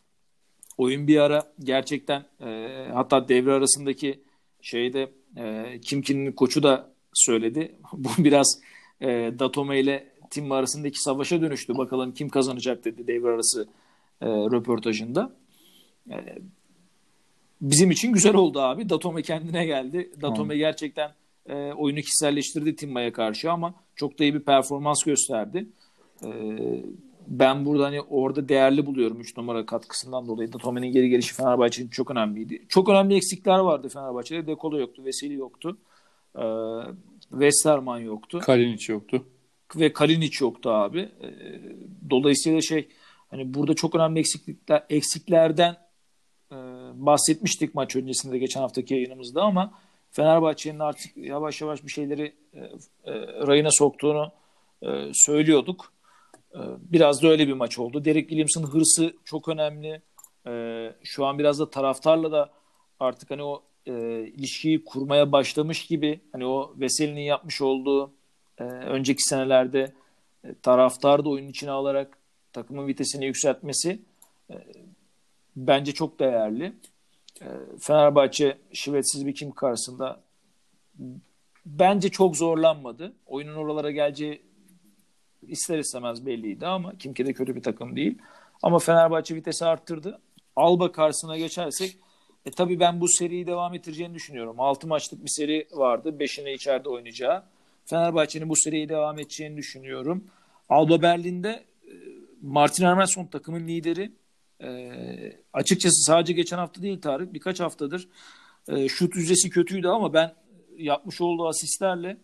[0.77, 4.19] Oyun bir ara gerçekten e, hatta devre arasındaki
[4.61, 7.75] şeyde e, Kimkin'in koçu da söyledi.
[7.93, 8.59] Bu biraz
[9.01, 9.07] e,
[9.39, 11.77] Datome ile Timma arasındaki savaşa dönüştü.
[11.77, 13.67] Bakalım kim kazanacak dedi devre arası
[14.21, 15.31] e, röportajında.
[16.09, 16.15] E,
[17.61, 18.89] bizim için güzel oldu abi.
[18.89, 20.11] Datome kendine geldi.
[20.21, 21.11] Datome gerçekten
[21.49, 25.69] e, oyunu kişiselleştirdi Timma'ya karşı ama çok da iyi bir performans gösterdi.
[26.23, 26.29] E,
[27.27, 30.53] ben burada hani orada değerli buluyorum 3 numara katkısından dolayı.
[30.53, 32.65] Datome'nin geri gelişi Fenerbahçe için çok önemliydi.
[32.69, 34.47] Çok önemli eksikler vardı Fenerbahçe'de.
[34.47, 35.77] Dekolo yoktu, Veseli yoktu.
[36.37, 36.41] Ee,
[37.29, 39.25] Westerman yoktu Kalinic yoktu.
[39.75, 40.99] ve Kalinic yoktu abi.
[40.99, 41.29] Ee,
[42.09, 42.87] dolayısıyla şey
[43.29, 45.77] hani burada çok önemli eksiklikler eksiklerden
[46.51, 46.55] e,
[46.93, 49.73] bahsetmiştik maç öncesinde geçen haftaki yayınımızda ama
[50.11, 53.13] Fenerbahçe'nin artık yavaş yavaş bir şeyleri e, e,
[53.47, 54.31] rayına soktuğunu
[54.81, 55.93] e, söylüyorduk.
[56.55, 58.05] E, biraz da öyle bir maç oldu.
[58.05, 60.01] Derek Williams'ın hırsı çok önemli.
[60.47, 62.49] E, şu an biraz da taraftarla da
[62.99, 63.93] artık hani o e,
[64.27, 68.11] ilişkiyi kurmaya başlamış gibi hani o Veseli'nin yapmış olduğu
[68.57, 69.93] e, önceki senelerde
[70.43, 72.17] e, taraftar da oyunun içine alarak
[72.53, 73.99] takımın vitesini yükseltmesi
[74.49, 74.55] e,
[75.55, 76.73] bence çok değerli.
[77.41, 77.47] E,
[77.79, 80.21] Fenerbahçe şivetsiz bir kim karşısında
[81.65, 83.13] bence çok zorlanmadı.
[83.25, 84.41] Oyunun oralara geleceği
[85.41, 88.17] ister istemez belliydi ama Kimki de kötü bir takım değil.
[88.63, 90.21] Ama Fenerbahçe vitesi arttırdı.
[90.55, 91.97] Alba karşısına geçersek
[92.45, 94.59] e, tabii ben bu seriyi devam ettireceğini düşünüyorum.
[94.59, 96.15] 6 maçlık bir seri vardı.
[96.19, 97.43] 5'ini içeride oynayacağı.
[97.85, 100.23] Fenerbahçe'nin bu seriyi devam edeceğini düşünüyorum.
[100.69, 101.91] Alba Berlin'de e,
[102.41, 104.11] Martin Hermanson takımın lideri.
[104.61, 104.91] E,
[105.53, 107.33] açıkçası sadece geçen hafta değil Tarık.
[107.33, 108.07] Birkaç haftadır
[108.67, 110.33] e, şut yüzdesi kötüydü ama ben
[110.77, 112.17] yapmış olduğu asistlerle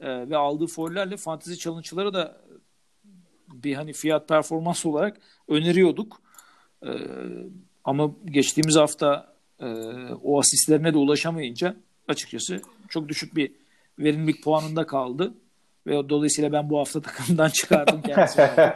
[0.00, 2.40] e, ve aldığı follerle fantezi challenge'ları da
[3.48, 6.22] bir hani fiyat performans olarak öneriyorduk.
[6.86, 6.90] E,
[7.84, 9.66] ama geçtiğimiz hafta e,
[10.22, 11.76] o asistlerine de ulaşamayınca
[12.08, 13.52] açıkçası çok düşük bir
[13.98, 15.34] verimlilik puanında kaldı.
[15.86, 18.72] Ve dolayısıyla ben bu hafta takımdan çıkardım kendisini.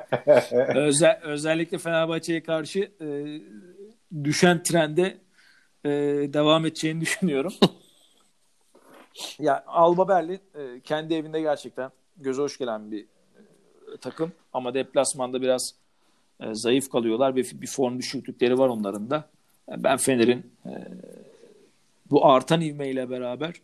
[0.77, 3.07] Özel, özellikle Fenerbahçe'ye karşı e,
[4.25, 5.17] düşen trende
[5.85, 5.91] e,
[6.33, 7.53] devam edeceğini düşünüyorum.
[9.39, 15.43] ya Alba Berlin e, kendi evinde gerçekten göze hoş gelen bir e, takım ama deplasmanda
[15.43, 15.75] biraz
[16.41, 19.25] e, zayıf kalıyorlar ve bir form düşüklükleri var onların da.
[19.69, 20.73] Ben Fener'in e,
[22.11, 23.55] bu artan ivmeyle beraber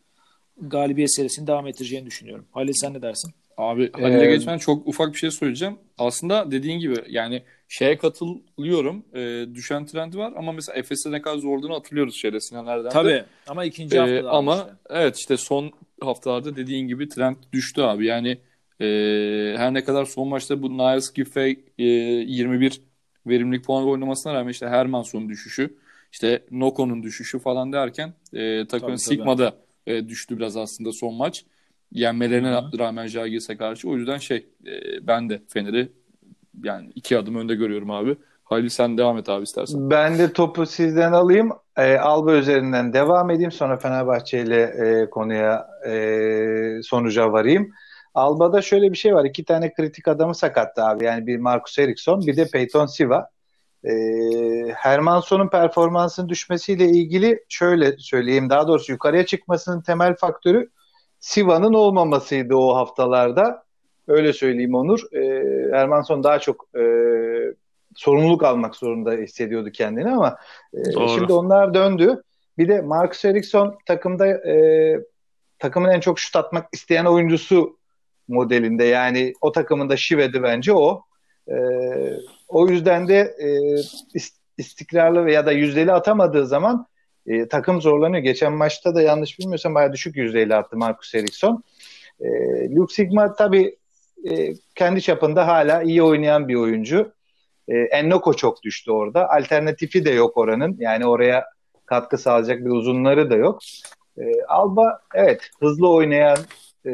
[0.61, 2.47] galibiyet serisini devam ettireceğini düşünüyorum.
[2.53, 3.33] Halil sen ne dersin?
[3.57, 5.79] Abi Halil'e ee, geçmeden çok ufak bir şey söyleyeceğim.
[5.99, 9.05] Aslında dediğin gibi yani şeye katılıyorum.
[9.15, 13.65] E, düşen trendi var ama mesela Efes'e ne kadar zorladığını hatırlıyoruz şeyde Sinan Tabii ama
[13.65, 14.29] ikinci haftada.
[14.29, 14.71] E, ama işte.
[14.91, 18.07] evet işte son haftalarda dediğin gibi trend düştü abi.
[18.07, 18.39] Yani
[18.81, 18.87] e,
[19.57, 22.81] her ne kadar son maçta bu Niles Giffey e, 21
[23.27, 25.77] verimlilik puan oynamasına rağmen işte Hermanson'un düşüşü,
[26.13, 29.55] işte Noko'nun düşüşü falan derken e, takımın Sigma'da
[29.87, 31.45] e, düştü biraz aslında son maç.
[31.93, 32.79] Yenmelerine Hı-hı.
[32.79, 33.89] rağmen Jagiris'e karşı.
[33.89, 35.93] O yüzden şey e, ben de Fener'i
[36.65, 38.17] yani iki adım önde görüyorum abi.
[38.45, 39.91] Halil sen devam et abi istersen.
[39.91, 41.53] Ben de topu sizden alayım.
[41.77, 43.53] E, Alba üzerinden devam edeyim.
[43.53, 47.73] Sonra Fenerbahçe ile e, konuya e, sonuca varayım.
[48.15, 49.25] Alba'da şöyle bir şey var.
[49.25, 51.05] İki tane kritik adamı sakattı abi.
[51.05, 53.29] Yani bir Marcus Eriksson bir de Peyton Siva.
[53.85, 53.93] E,
[54.75, 58.51] Hermansson'un performansının düşmesiyle ilgili şöyle söyleyeyim.
[58.51, 60.71] Daha doğrusu yukarıya çıkmasının temel faktörü
[61.21, 63.65] Siva'nın olmamasıydı o haftalarda.
[64.09, 65.13] Öyle söyleyeyim Onur.
[65.13, 65.23] E,
[65.73, 66.83] Hermansson daha çok e,
[67.95, 70.37] sorumluluk almak zorunda hissediyordu kendini ama
[70.75, 72.23] e, şimdi onlar döndü.
[72.59, 74.97] Bir de Marcus Eriksson takımda e,
[75.59, 77.77] takımın en çok şut atmak isteyen oyuncusu
[78.29, 78.85] modelinde.
[78.85, 81.05] Yani o takımında Şive'di bence o.
[81.49, 81.55] E,
[82.53, 83.49] o yüzden de e,
[84.59, 86.87] istikrarlı veya da yüzdeli atamadığı zaman
[87.27, 88.23] e, takım zorlanıyor.
[88.23, 91.65] Geçen maçta da yanlış bilmiyorsam bayağı düşük yüzdeyle attı Marcus Eriksson.
[92.21, 92.27] E,
[92.75, 93.77] Luke Sigma tabii
[94.31, 97.13] e, kendi çapında hala iyi oynayan bir oyuncu.
[97.69, 99.31] E, Ennoko çok düştü orada.
[99.31, 100.77] Alternatifi de yok oranın.
[100.79, 101.45] Yani oraya
[101.87, 103.59] katkı sağlayacak bir uzunları da yok.
[104.19, 106.39] E, Alba evet hızlı oynayan,
[106.87, 106.93] e,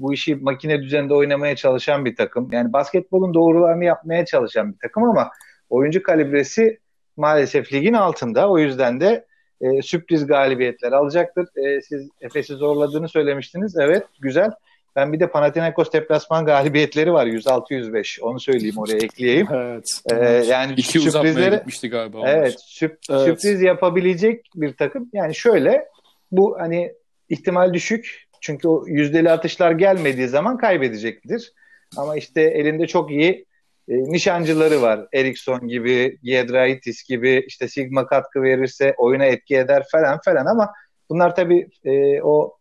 [0.00, 2.48] bu işi makine düzeninde oynamaya çalışan bir takım.
[2.52, 5.30] Yani basketbolun doğrularını yapmaya çalışan bir takım ama
[5.70, 6.78] oyuncu kalibresi
[7.16, 8.50] maalesef ligin altında.
[8.50, 9.26] O yüzden de
[9.60, 11.46] e, sürpriz galibiyetler alacaktır.
[11.56, 13.76] E, siz Efes'i zorladığını söylemiştiniz.
[13.76, 14.50] Evet güzel.
[14.96, 18.20] Ben bir de Panathinaikos deplasman galibiyetleri var 106-105.
[18.20, 19.48] Onu söyleyeyim oraya ekleyeyim.
[19.52, 20.00] Evet.
[20.12, 22.28] Ee, yani İki sürprizleri gitmişti galiba.
[22.28, 25.10] Evet, sürp, evet, sürpriz yapabilecek bir takım.
[25.12, 25.88] Yani şöyle
[26.32, 26.92] bu hani
[27.28, 28.23] ihtimal düşük.
[28.44, 31.52] Çünkü o yüzdeli atışlar gelmediği zaman kaybedecektir.
[31.96, 33.46] Ama işte elinde çok iyi
[33.88, 35.06] e, nişancıları var.
[35.12, 40.72] Eriksson gibi, Giedraitis gibi işte Sigma katkı verirse oyuna etki eder falan falan ama
[41.10, 42.56] bunlar tabii e, o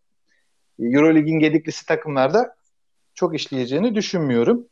[0.80, 2.56] Eurolig'in gediklisi takımlarda
[3.14, 4.68] çok işleyeceğini düşünmüyorum.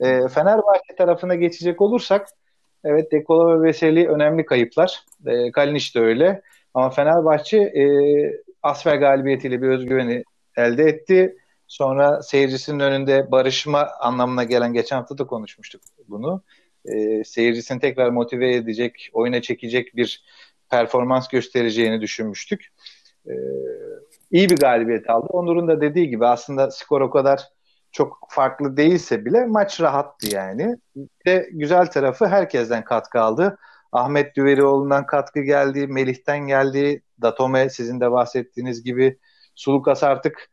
[0.00, 2.28] E, Fenerbahçe tarafına geçecek olursak
[2.84, 5.04] evet Dekola ve Veseli önemli kayıplar.
[5.26, 6.42] E, Kalinic de öyle.
[6.74, 7.84] Ama Fenerbahçe e,
[8.62, 10.24] Asfer galibiyetiyle bir özgüveni
[10.56, 11.36] elde etti.
[11.66, 16.42] Sonra seyircisinin önünde barışma anlamına gelen geçen hafta da konuşmuştuk bunu.
[16.84, 20.24] E, seyircisini tekrar motive edecek, oyuna çekecek bir
[20.70, 22.72] performans göstereceğini düşünmüştük.
[23.26, 23.32] E,
[24.30, 25.26] iyi bir galibiyet aldı.
[25.30, 27.40] Onur'un da dediği gibi aslında skor o kadar
[27.92, 30.76] çok farklı değilse bile maç rahattı yani.
[31.26, 33.58] Ve güzel tarafı herkesten katkı aldı.
[33.92, 39.18] Ahmet Düverioğlu'ndan katkı geldi, Melih'ten geldi, Datome sizin de bahsettiğiniz gibi
[39.54, 40.50] Sulukas artık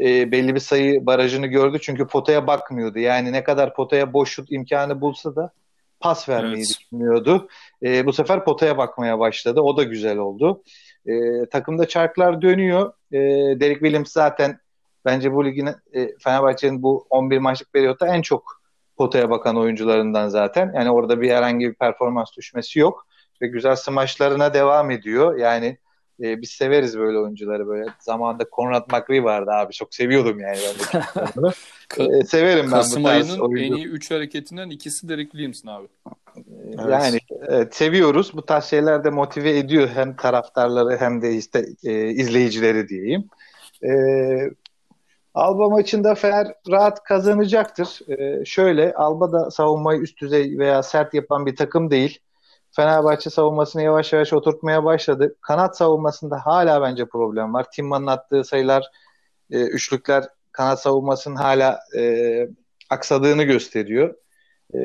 [0.00, 2.98] e, belli bir sayı barajını gördü çünkü potaya bakmıyordu.
[2.98, 5.52] Yani ne kadar potaya boş şut imkanı bulsa da
[6.00, 6.68] pas vermeyi evet.
[6.68, 7.48] düşünmüyordu.
[7.82, 9.60] E, bu sefer potaya bakmaya başladı.
[9.60, 10.62] O da güzel oldu.
[11.06, 12.92] E, takımda çarklar dönüyor.
[13.12, 13.18] E,
[13.60, 14.58] Derek Williams zaten
[15.04, 18.62] bence bu ligin e, Fenerbahçe'nin bu 11 maçlık periyotta en çok
[18.96, 20.72] potaya bakan oyuncularından zaten.
[20.74, 23.06] Yani orada bir herhangi bir performans düşmesi yok
[23.42, 25.38] ve güzel smaçlarına devam ediyor.
[25.38, 25.78] Yani
[26.20, 27.86] e, biz severiz böyle oyuncuları böyle.
[28.00, 29.72] Zamanında Conrad McRae vardı abi.
[29.72, 30.58] Çok seviyordum yani
[30.94, 32.18] ben de.
[32.18, 33.74] e, severim ben Kasım bu tarz ayının oyuncu.
[33.74, 35.86] en iyi 3 hareketinden ikisi Derek Williamson abi.
[36.90, 38.32] Yani evet, seviyoruz.
[38.34, 43.28] Bu tarz şeyler de motive ediyor hem taraftarları hem de işte e, izleyicileri diyeyim.
[43.84, 43.90] E,
[45.34, 48.00] Alba maçında Fener rahat kazanacaktır.
[48.08, 52.18] E, şöyle Alba da savunmayı üst düzey veya sert yapan bir takım değil.
[52.76, 55.36] Fenerbahçe savunmasını yavaş yavaş oturtmaya başladı.
[55.40, 57.66] Kanat savunmasında hala bence problem var.
[57.70, 58.84] Timman'ın attığı sayılar,
[59.50, 62.48] e, üçlükler kanat savunmasının hala e,
[62.90, 64.14] aksadığını gösteriyor.
[64.74, 64.78] E,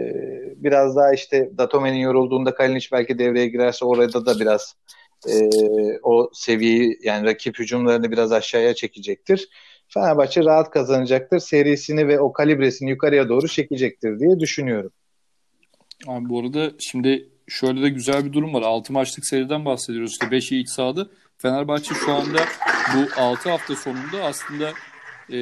[0.55, 4.75] biraz daha işte Datome'nin yorulduğunda Kalinic belki devreye girerse orada da biraz
[5.27, 5.49] e,
[6.03, 9.49] o seviyeyi yani rakip hücumlarını biraz aşağıya çekecektir.
[9.87, 11.39] Fenerbahçe rahat kazanacaktır.
[11.39, 14.91] Serisini ve o kalibresini yukarıya doğru çekecektir diye düşünüyorum.
[16.07, 18.61] Abi bu arada şimdi şöyle de güzel bir durum var.
[18.61, 20.11] 6 maçlık seriden bahsediyoruz.
[20.11, 21.07] İşte 5'i iç sahada.
[21.37, 22.39] Fenerbahçe şu anda
[22.95, 24.71] bu 6 hafta sonunda aslında
[25.29, 25.37] e,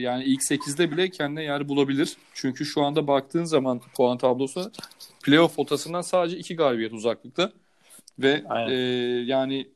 [0.00, 2.16] yani ilk 8'de bile kendine yer bulabilir.
[2.34, 4.72] Çünkü şu anda baktığın zaman puan tablosu
[5.24, 7.52] playoff potasından sadece 2 galibiyet uzaklıkta.
[8.18, 8.70] Ve Aynen.
[8.70, 8.76] e,
[9.24, 9.68] yani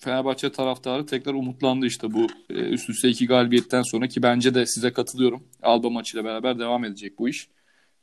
[0.00, 4.66] Fenerbahçe taraftarı tekrar umutlandı işte bu e, üst üste iki galibiyetten sonra ki bence de
[4.66, 5.42] size katılıyorum.
[5.62, 7.48] Alba maçıyla beraber devam edecek bu iş.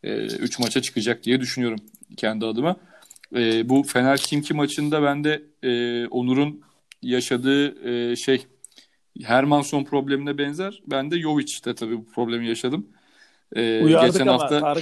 [0.03, 1.79] 3 maça çıkacak diye düşünüyorum
[2.17, 2.75] kendi adıma.
[3.35, 6.61] E, bu Fener Kimki maçında ben de e, Onur'un
[7.01, 8.45] yaşadığı e, şey
[9.23, 10.81] Hermanson problemine benzer.
[10.87, 12.87] Ben de Jovic'te tabii bu problemi yaşadım.
[13.55, 14.75] E, Uyardık geçen ama hafta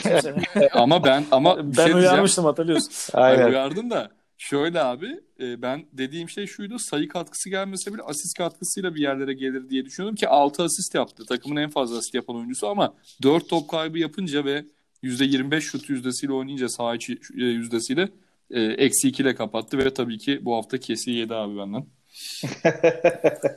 [0.73, 1.97] ama ben ama bir ben şey diyeceğim.
[1.97, 2.91] uyarmıştım hatırlıyorsun.
[3.13, 3.47] Aynen.
[3.49, 8.95] uyardım da şöyle abi e, ben dediğim şey şuydu sayı katkısı gelmese bile asist katkısıyla
[8.95, 11.25] bir yerlere gelir diye düşünüyordum ki 6 asist yaptı.
[11.25, 14.65] Takımın en fazla asist yapan oyuncusu ama 4 top kaybı yapınca ve
[15.03, 18.09] %25 şut yüzdesiyle oynayınca saha içi e, yüzdesiyle
[18.55, 21.85] eksi 2 ile kapattı ve tabii ki bu hafta kesi yedi abi benden.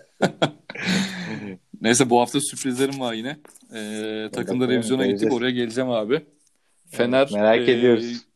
[1.80, 3.28] Neyse bu hafta sürprizlerim var yine.
[3.74, 5.34] E, takımda Bakalım, revizyona gittik göreceğiz.
[5.34, 6.26] oraya geleceğim abi.
[6.90, 8.26] Fener merak e, ediyoruz.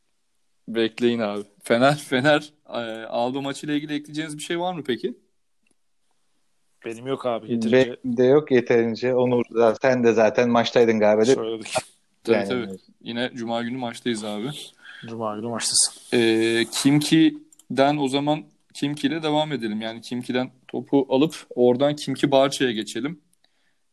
[0.68, 1.42] Bekleyin abi.
[1.62, 5.14] Fener Fener e, Alba maçıyla ilgili ekleyeceğiniz bir şey var mı peki?
[6.86, 7.52] Benim yok abi.
[7.52, 9.14] Yeterince Benim de yok yeterince.
[9.14, 9.44] Onur
[9.82, 11.24] sen de zaten maçtaydın galiba.
[11.24, 11.74] söyledik.
[12.24, 12.76] Tabii Yani- tabii.
[13.02, 14.50] Yine Cuma günü maçtayız abi.
[15.06, 15.94] Cuma günü maçtasın.
[16.12, 19.80] E, Kimki'den o zaman Kimki ile devam edelim.
[19.80, 23.20] Yani Kimki'den topu alıp oradan Kimki Barça'ya geçelim.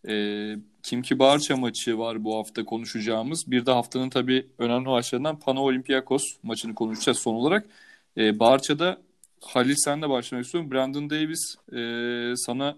[0.08, 3.44] E, Kimki Barça maçı var bu hafta konuşacağımız.
[3.48, 7.66] Bir de haftanın tabii önemli maçlarından Pano Olympiakos maçını konuşacağız son olarak.
[8.18, 9.02] E, Barça'da
[9.42, 10.72] Halil sen de başlamak istiyorum.
[10.72, 12.78] Brandon Davis e, sana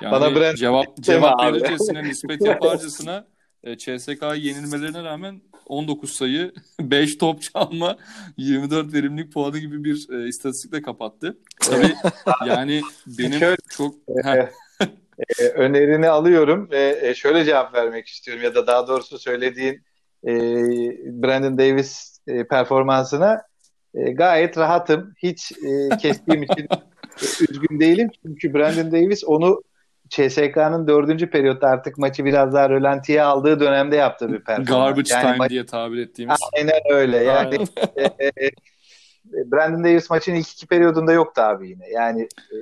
[0.00, 3.26] yani Bana Brandon cevap cevap verircesine nispet yaparcasına
[3.64, 7.96] e, CSK'yı yenilmelerine rağmen 19 sayı, 5 top çalma,
[8.36, 11.38] 24 verimlilik puanı gibi bir e, istatistikle kapattı.
[11.60, 11.94] Tabii
[12.46, 14.48] yani benim Şöyle- çok Ee, Heh,
[15.40, 19.82] e, önerini alıyorum ve e, şöyle cevap vermek istiyorum ya da daha doğrusu söylediğin
[20.26, 20.30] e,
[21.22, 23.42] Brandon Davis e, performansına
[23.94, 25.14] e, gayet rahatım.
[25.22, 28.10] Hiç e, kestiğim için e, üzgün değilim.
[28.22, 29.62] Çünkü Brandon Davis onu
[30.12, 34.68] CSK'nın dördüncü periyotta artık maçı biraz daha rölantiye aldığı dönemde yaptığı bir performans.
[34.68, 36.38] garbage Yani time maç- diye tabir ettiğimiz.
[36.56, 37.16] Aynen öyle.
[37.16, 37.58] Yani
[37.96, 38.10] Aynen.
[38.18, 38.50] e, e,
[39.52, 41.88] Brandon Davis maçın ilk iki periyodunda yoktu abi yine.
[41.88, 42.56] Yani e,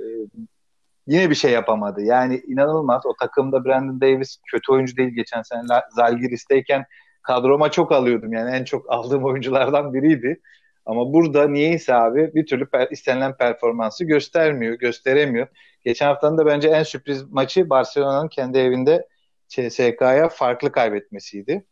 [1.06, 2.02] yine bir şey yapamadı.
[2.02, 3.06] Yani inanılmaz.
[3.06, 5.10] O takımda Brandon Davis kötü oyuncu değil.
[5.14, 5.60] Geçen sene
[5.96, 6.84] Zalgiris'teyken
[7.22, 8.32] kadroma çok alıyordum.
[8.32, 10.40] Yani en çok aldığım oyunculardan biriydi.
[10.86, 15.46] Ama burada niyeyse abi bir türlü per- istenilen performansı göstermiyor, gösteremiyor.
[15.84, 19.08] Geçen haftanın da bence en sürpriz maçı Barcelona'nın kendi evinde
[19.48, 21.64] CSK'ya farklı kaybetmesiydi.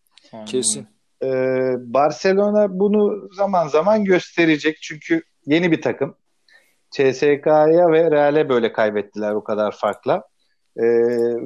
[0.47, 0.87] Kesin.
[1.23, 6.17] Ee, Barcelona bunu zaman zaman gösterecek çünkü yeni bir takım.
[6.91, 10.23] CSK'ya ve Real'e böyle kaybettiler o kadar farkla.
[10.77, 10.83] Ee,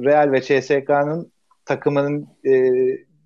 [0.05, 1.31] Real ve CSK'nın
[1.65, 2.51] takımının e,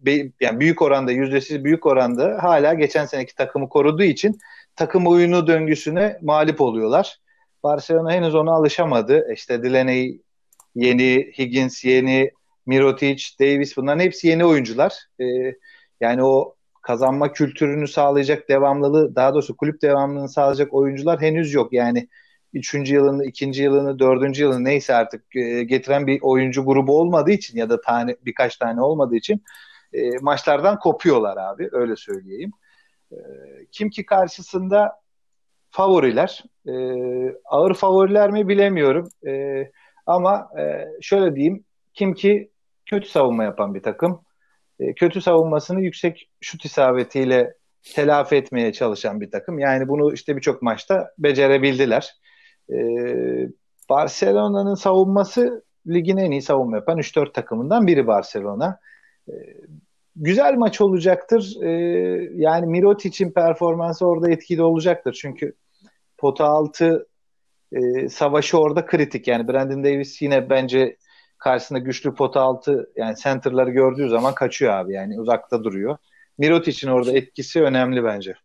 [0.01, 4.39] be- yani büyük oranda yüzdesiz büyük oranda hala geçen seneki takımı koruduğu için
[4.75, 7.19] takım oyunu döngüsüne mağlup oluyorlar.
[7.63, 9.33] Barcelona henüz ona alışamadı.
[9.33, 10.21] İşte Delaney
[10.75, 12.31] yeni, Higgins yeni,
[12.65, 14.93] Mirotic, Davis bunların hepsi yeni oyuncular.
[15.19, 15.25] Ee,
[16.01, 21.73] yani o kazanma kültürünü sağlayacak devamlılığı, daha doğrusu kulüp devamlılığını sağlayacak oyuncular henüz yok.
[21.73, 22.07] Yani
[22.53, 27.57] üçüncü yılını, ikinci yılını, dördüncü yılını neyse artık e, getiren bir oyuncu grubu olmadığı için
[27.57, 29.43] ya da tane birkaç tane olmadığı için
[29.93, 31.69] e, maçlardan kopuyorlar abi.
[31.71, 32.51] Öyle söyleyeyim.
[33.11, 33.17] E,
[33.71, 34.91] kim ki karşısında
[35.69, 36.43] favoriler.
[36.67, 36.73] E,
[37.45, 39.09] ağır favoriler mi bilemiyorum.
[39.27, 39.63] E,
[40.05, 41.63] ama e, şöyle diyeyim.
[41.93, 42.49] Kim ki
[42.85, 44.21] kötü savunma yapan bir takım.
[44.79, 47.53] e, kötü savunmasını yüksek şut isabetiyle
[47.95, 49.59] telafi etmeye çalışan bir takım.
[49.59, 52.15] Yani bunu işte birçok maçta becerebildiler.
[52.71, 52.77] E,
[53.89, 58.79] Barcelona'nın savunması ligin en iyi savunma yapan 3-4 takımından biri Barcelona.
[59.29, 59.33] E,
[60.17, 61.55] güzel maç olacaktır.
[61.63, 61.69] E,
[62.35, 65.17] yani Mirotic'in performansı orada etkili olacaktır.
[65.21, 65.53] Çünkü
[66.17, 67.07] pota altı
[67.71, 69.27] e, savaşı orada kritik.
[69.27, 70.97] Yani Brandon Davis yine bence
[71.37, 74.93] karşısında güçlü pota altı yani center'ları gördüğü zaman kaçıyor abi.
[74.93, 75.97] Yani uzakta duruyor.
[76.37, 78.35] Mirotic'in orada etkisi önemli bence.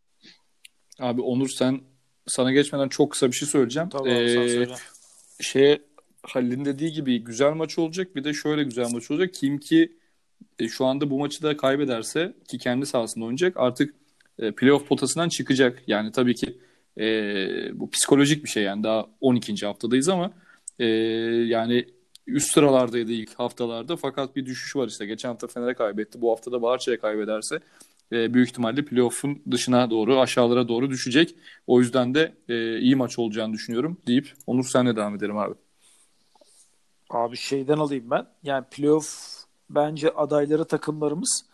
[1.01, 1.81] Abi Onur sen
[2.27, 3.89] sana geçmeden çok kısa bir şey söyleyeceğim.
[3.89, 4.67] Tamam, ee,
[5.41, 5.79] şeye
[6.23, 8.17] Halil'in dediği gibi güzel maç olacak.
[8.17, 9.35] Bir de şöyle güzel maç olacak.
[9.35, 9.97] Kim ki
[10.59, 13.95] e, şu anda bu maçı da kaybederse ki kendi sahasında oynayacak artık
[14.39, 15.83] e, playoff potasından çıkacak.
[15.87, 16.59] Yani tabii ki
[16.99, 17.05] e,
[17.81, 19.67] bu psikolojik bir şey yani daha 12.
[19.67, 20.31] haftadayız ama
[20.79, 20.87] e,
[21.47, 21.87] yani
[22.27, 25.07] üst sıralardaydı ilk haftalarda fakat bir düşüş var işte.
[25.07, 26.21] Geçen hafta Fener'e kaybetti.
[26.21, 27.61] Bu hafta da Barça'ya kaybederse
[28.13, 31.35] e, büyük ihtimalle playoff'un dışına doğru aşağılara doğru düşecek.
[31.67, 35.55] O yüzden de e, iyi maç olacağını düşünüyorum deyip Onur senle devam edelim abi.
[37.11, 38.27] Abi şeyden alayım ben.
[38.43, 39.42] Yani playoff
[39.75, 41.45] bence adayları takımlarımız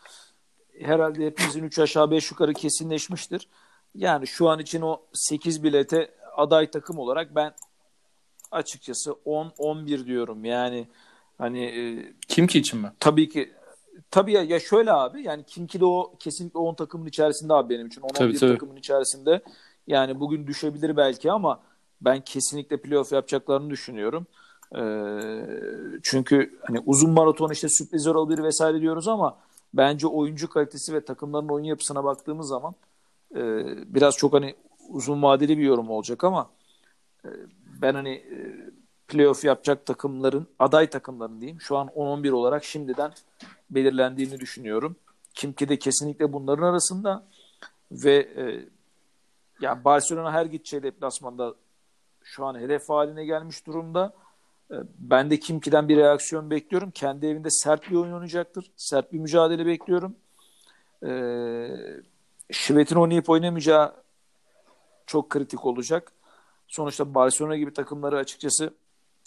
[0.80, 3.48] herhalde hepimizin 3 aşağı 5 yukarı kesinleşmiştir.
[3.94, 7.54] Yani şu an için o 8 bilete aday takım olarak ben
[8.50, 10.44] açıkçası 10-11 diyorum.
[10.44, 10.88] Yani
[11.38, 12.92] hani e, kim ki için mi?
[13.00, 13.52] Tabii ki
[14.10, 17.74] tabii ya, ya şöyle abi yani kim ki de o kesinlikle 10 takımın içerisinde abi
[17.74, 19.42] benim için 10-11 takımın içerisinde.
[19.86, 21.60] Yani bugün düşebilir belki ama
[22.00, 24.26] ben kesinlikle playoff yapacaklarını düşünüyorum.
[24.76, 29.38] Ee, çünkü hani uzun maraton işte sürprizler olabilir vesaire diyoruz ama
[29.74, 32.74] bence oyuncu kalitesi ve takımların oyun yapısına baktığımız zaman
[33.34, 33.40] e,
[33.94, 34.54] biraz çok hani
[34.88, 36.50] uzun vadeli bir yorum olacak ama
[37.24, 37.28] e,
[37.82, 38.38] ben hani e,
[39.08, 43.12] playoff yapacak takımların aday takımların diyeyim şu an 10-11 olarak şimdiden
[43.70, 44.96] belirlendiğini düşünüyorum.
[45.34, 47.24] Kimki de kesinlikle bunların arasında
[47.92, 48.64] ve e,
[49.60, 51.54] yani Barcelona her gideceği deplasmanda
[52.22, 54.12] şu an hedef haline gelmiş durumda.
[54.70, 56.90] E, ben de Kimki'den bir reaksiyon bekliyorum.
[56.90, 58.70] Kendi evinde sert bir oyun oynayacaktır.
[58.76, 60.16] Sert bir mücadele bekliyorum.
[61.06, 61.68] Ee,
[62.50, 63.94] Şivet'in oynayıp oynamayacağı
[65.06, 66.12] çok kritik olacak.
[66.68, 68.74] Sonuçta Barcelona gibi takımları açıkçası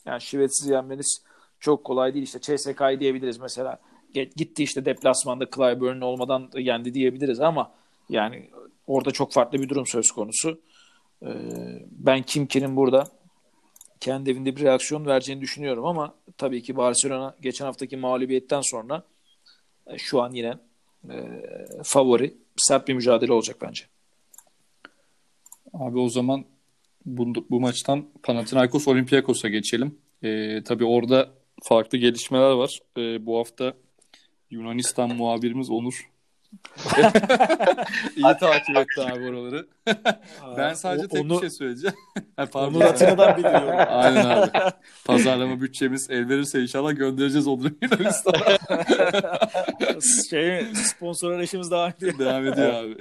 [0.06, 1.24] yani Şivet'siz yenmeniz
[1.60, 2.24] çok kolay değil.
[2.24, 3.80] İşte CSK'yı diyebiliriz mesela.
[4.14, 7.72] Gitti işte deplasmanda Clyburn olmadan yendi diyebiliriz ama
[8.10, 8.50] yani
[8.88, 10.62] orada çok farklı bir durum söz konusu.
[11.24, 11.28] Ee,
[11.92, 13.08] ben Kimki'nin burada
[14.02, 19.04] kendi evinde bir reaksiyon vereceğini düşünüyorum ama tabii ki Barcelona geçen haftaki mağlubiyetten sonra
[19.88, 20.58] e, şu an yine
[21.10, 21.16] e,
[21.84, 23.84] favori sert bir mücadele olacak bence.
[25.74, 26.46] Abi o zaman
[27.06, 29.98] bu, bu maçtan Panathinaikos Olympiakos'a geçelim.
[30.24, 31.30] E, tabii orada
[31.64, 32.80] farklı gelişmeler var.
[32.98, 33.74] E, bu hafta
[34.52, 36.11] Yunanistan muhabirimiz Onur
[38.16, 39.68] İyi takip etti abi oraları.
[40.58, 41.96] ben sadece tek onu, bir şey söyleyeceğim.
[42.36, 42.74] Pardon.
[42.74, 43.76] Onu Atina'dan biliyorum.
[43.88, 44.50] Aynen abi.
[45.06, 48.58] Pazarlama bütçemiz el verirse inşallah göndereceğiz Onur'u Yunanistan'a.
[50.30, 52.20] şey, sponsor arayışımız devam ediyor.
[52.20, 52.96] Devam ediyor abi.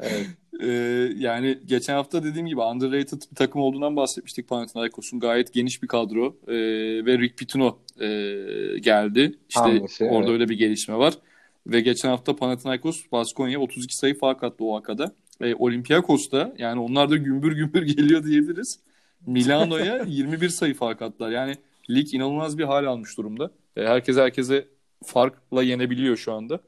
[0.00, 0.26] evet.
[0.60, 0.68] Ee,
[1.16, 5.20] yani geçen hafta dediğim gibi underrated bir takım olduğundan bahsetmiştik Panathinaikos'un.
[5.20, 6.54] Gayet geniş bir kadro ee,
[7.06, 8.06] ve Rick Pitino e,
[8.78, 9.38] geldi.
[9.48, 10.30] İşte Hangisi, orada evet.
[10.30, 11.14] öyle bir gelişme var.
[11.66, 15.12] Ve geçen hafta Panathinaikos Baskonya 32 sayı fark attı o hakada.
[15.40, 18.80] E, Olympiakos da yani onlar da gümbür gümbür geliyor diyebiliriz.
[19.26, 21.30] Milano'ya 21 sayı fark attılar.
[21.30, 21.56] Yani
[21.90, 23.50] lig inanılmaz bir hal almış durumda.
[23.76, 24.68] E, herkes herkese
[25.04, 26.60] farkla yenebiliyor şu anda.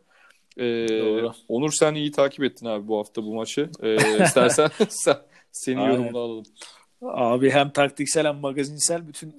[0.56, 1.32] E, Doğru.
[1.48, 3.70] Onur sen iyi takip ettin abi bu hafta bu maçı.
[3.82, 5.16] E, istersen sen,
[5.52, 6.44] senin yorumunu alalım.
[7.02, 9.36] Abi hem taktiksel hem magazinsel bütün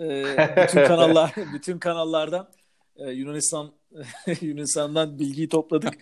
[0.00, 0.24] e,
[0.66, 2.48] bütün kanallar bütün kanallardan
[2.96, 3.72] e, Yunanistan
[4.40, 5.94] Yunanistan'dan bilgiyi topladık.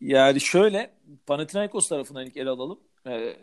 [0.00, 0.90] Yani şöyle
[1.26, 2.80] Panathinaikos tarafından ilk ele alalım.
[3.06, 3.36] Ee,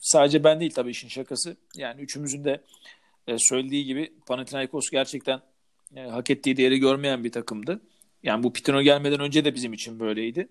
[0.00, 1.56] sadece ben değil tabii işin şakası.
[1.76, 2.60] Yani üçümüzün de
[3.26, 5.40] e, söylediği gibi Panathinaikos gerçekten
[5.96, 7.80] e, hak ettiği değeri görmeyen bir takımdı.
[8.22, 10.48] Yani bu Pitino gelmeden önce de bizim için böyleydi.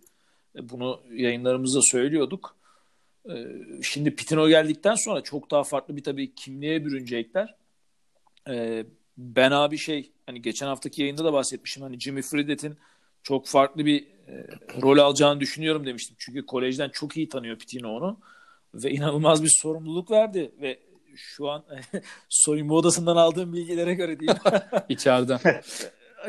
[0.56, 2.56] E, bunu yayınlarımızda söylüyorduk.
[3.30, 3.34] E,
[3.84, 7.56] şimdi Pitino geldikten sonra çok daha farklı bir tabii kimliğe bürünecekler.
[8.50, 8.86] E,
[9.18, 11.84] ben abi şey hani geçen haftaki yayında da bahsetmişim.
[11.84, 12.78] Hani Jimmy Fredet'in
[13.24, 14.48] çok farklı bir e,
[14.82, 16.16] rol alacağını düşünüyorum demiştim.
[16.20, 18.20] Çünkü kolejden çok iyi tanıyor Pitino onu.
[18.74, 20.52] Ve inanılmaz bir sorumluluk verdi.
[20.62, 20.80] Ve
[21.16, 21.64] şu an
[22.30, 24.32] soyunma odasından aldığım bilgilere göre değil.
[24.90, 25.40] İçeriden.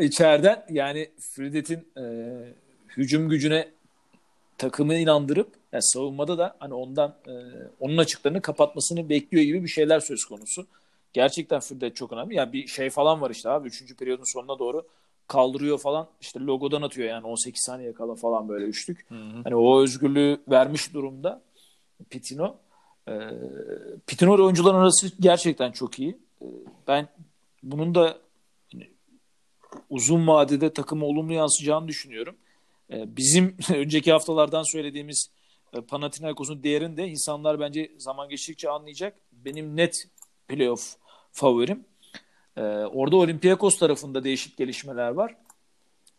[0.00, 2.04] İçeriden yani Fredet'in e,
[2.96, 3.68] hücum gücüne
[4.58, 7.32] takımı inandırıp yani savunmada da hani ondan e,
[7.80, 10.66] onun açıklarını kapatmasını bekliyor gibi bir şeyler söz konusu
[11.16, 12.34] gerçekten Fürdet çok önemli.
[12.34, 13.68] Yani bir şey falan var işte abi.
[13.68, 14.86] Üçüncü periyodun sonuna doğru
[15.26, 16.08] kaldırıyor falan.
[16.20, 19.10] İşte logodan atıyor yani 18 saniye kala falan böyle üçlük.
[19.10, 19.40] Hı hı.
[19.44, 21.42] Hani o özgürlüğü vermiş durumda
[22.10, 22.56] Pitino.
[23.08, 23.12] Ee,
[24.06, 26.18] Pitino oyuncuların arası gerçekten çok iyi.
[26.42, 26.46] Ee,
[26.88, 27.08] ben
[27.62, 28.18] bunun da
[28.72, 28.90] hani,
[29.90, 32.36] uzun vadede takıma olumlu yansıyacağını düşünüyorum.
[32.92, 35.30] Ee, bizim önceki haftalardan söylediğimiz
[35.72, 39.16] e, Panathinaikos'un değerini de insanlar bence zaman geçtikçe anlayacak.
[39.32, 40.08] Benim net
[40.48, 40.96] playoff
[41.36, 41.84] favorim.
[42.56, 45.34] Ee, orada Olympiakos tarafında değişik gelişmeler var.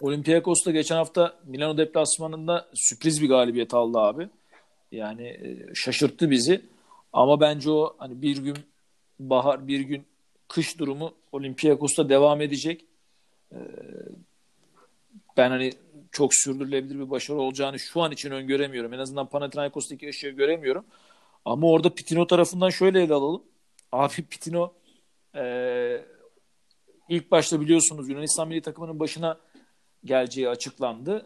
[0.02, 4.30] Olympiakos da geçen hafta Milano deplasmanında sürpriz bir galibiyet aldı abi.
[4.92, 6.62] Yani e, şaşırttı bizi.
[7.14, 8.58] Ama bence o hani bir gün
[9.20, 10.06] bahar bir gün
[10.48, 12.86] kış durumu Olympiakos'ta devam edecek.
[13.52, 13.58] Ee,
[15.38, 15.72] ben hani
[16.12, 18.94] çok sürdürülebilir bir başarı olacağını şu an için öngöremiyorum.
[18.94, 20.86] En azından Panathinaikos'taki ışığı göremiyorum.
[21.46, 23.44] Ama orada Pitino tarafından şöyle ele alalım.
[23.92, 24.74] Abi Pitino
[25.38, 26.06] e,
[27.10, 29.40] ilk başta biliyorsunuz Yunanistan milli takımının başına
[30.06, 31.26] geleceği açıklandı.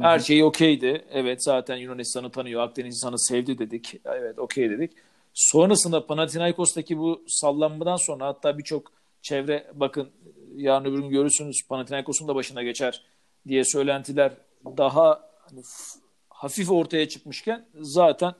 [0.00, 1.04] Her şey okeydi.
[1.10, 2.62] Evet zaten Yunanistan'ı tanıyor.
[2.62, 4.00] Akdeniz insanı sevdi dedik.
[4.04, 4.92] Evet okey dedik.
[5.34, 8.92] Sonrasında Panathinaikos'taki bu sallanmadan sonra hatta birçok
[9.22, 10.10] çevre bakın
[10.56, 13.02] yarın öbür gün görürsünüz Panathinaikos'un da başına geçer
[13.48, 14.32] diye söylentiler
[14.76, 15.62] daha hani,
[16.28, 18.34] hafif ortaya çıkmışken zaten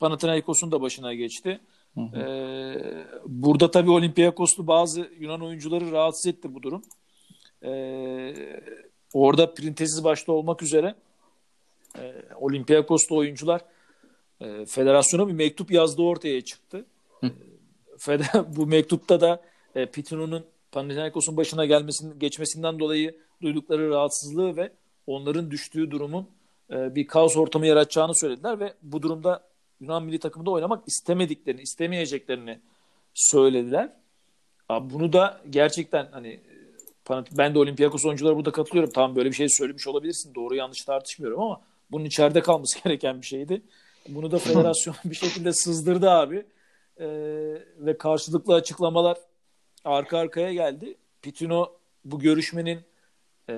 [0.00, 1.60] Panathinaikos'un da başına geçti.
[1.94, 2.18] Hı hı.
[2.18, 6.82] Ee, burada tabii Olympiakoslu bazı Yunan oyuncuları rahatsız etti bu durum.
[7.64, 8.34] Ee,
[9.12, 10.94] orada Printezis başta olmak üzere
[11.98, 13.60] e, Olympiakoslu oyuncular
[14.40, 16.84] e, federasyona bir mektup yazdığı ortaya çıktı.
[17.20, 17.30] Hı.
[18.08, 18.18] E,
[18.56, 19.42] bu mektupta da
[19.74, 24.72] e, Pitino'nun Panathinaikos'un başına gelmesinin geçmesinden dolayı duydukları rahatsızlığı ve
[25.06, 26.28] onların düştüğü durumun
[26.70, 29.42] e, bir kaos ortamı yaratacağını söylediler ve bu durumda
[29.84, 32.60] Yunan milli takımında oynamak istemediklerini, istemeyeceklerini
[33.14, 33.92] söylediler.
[34.68, 36.40] Abi bunu da gerçekten hani
[37.38, 38.92] ben de Olympiakos oyunculara burada katılıyorum.
[38.92, 40.34] Tamam böyle bir şey söylemiş olabilirsin.
[40.34, 41.60] Doğru yanlış tartışmıyorum ama
[41.90, 43.62] bunun içeride kalması gereken bir şeydi.
[44.08, 46.46] Bunu da federasyon bir şekilde sızdırdı abi.
[47.00, 47.06] Ee,
[47.78, 49.18] ve karşılıklı açıklamalar
[49.84, 50.94] arka arkaya geldi.
[51.22, 51.72] Pitino
[52.04, 52.80] bu görüşmenin
[53.50, 53.54] e,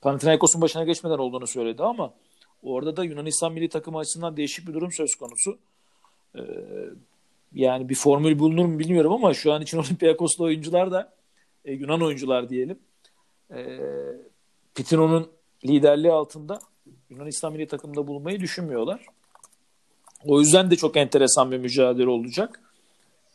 [0.00, 2.14] Panathinaikos'un başına geçmeden olduğunu söyledi ama
[2.62, 5.58] orada da Yunanistan milli takımı açısından değişik bir durum söz konusu.
[6.34, 6.42] E,
[7.54, 11.12] yani bir formül bulunur mu bilmiyorum ama şu an için Olympiakoslu oyuncular da
[11.64, 12.78] e, Yunan oyuncular diyelim.
[13.50, 13.78] E,
[14.74, 15.30] Pitino'nun
[15.66, 16.58] liderliği altında
[17.10, 19.06] Yunanistan milli takımında bulunmayı düşünmüyorlar.
[20.24, 22.60] O yüzden de çok enteresan bir mücadele olacak.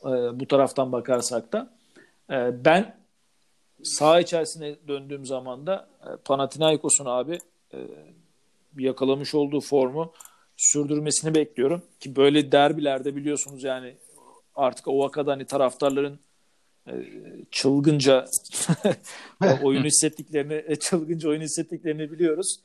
[0.01, 1.69] E, bu taraftan bakarsak da.
[2.29, 2.95] E, ben
[3.83, 7.39] sağ içerisine döndüğüm zaman da e, Panathinaikos'un abi
[7.73, 7.77] e,
[8.77, 10.13] yakalamış olduğu formu
[10.57, 11.83] sürdürmesini bekliyorum.
[11.99, 13.97] Ki böyle derbilerde biliyorsunuz yani
[14.55, 16.19] artık o vakada hani taraftarların
[16.87, 16.93] e,
[17.51, 18.25] çılgınca
[19.63, 22.55] oyun hissettiklerini e, çılgınca oyun hissettiklerini biliyoruz.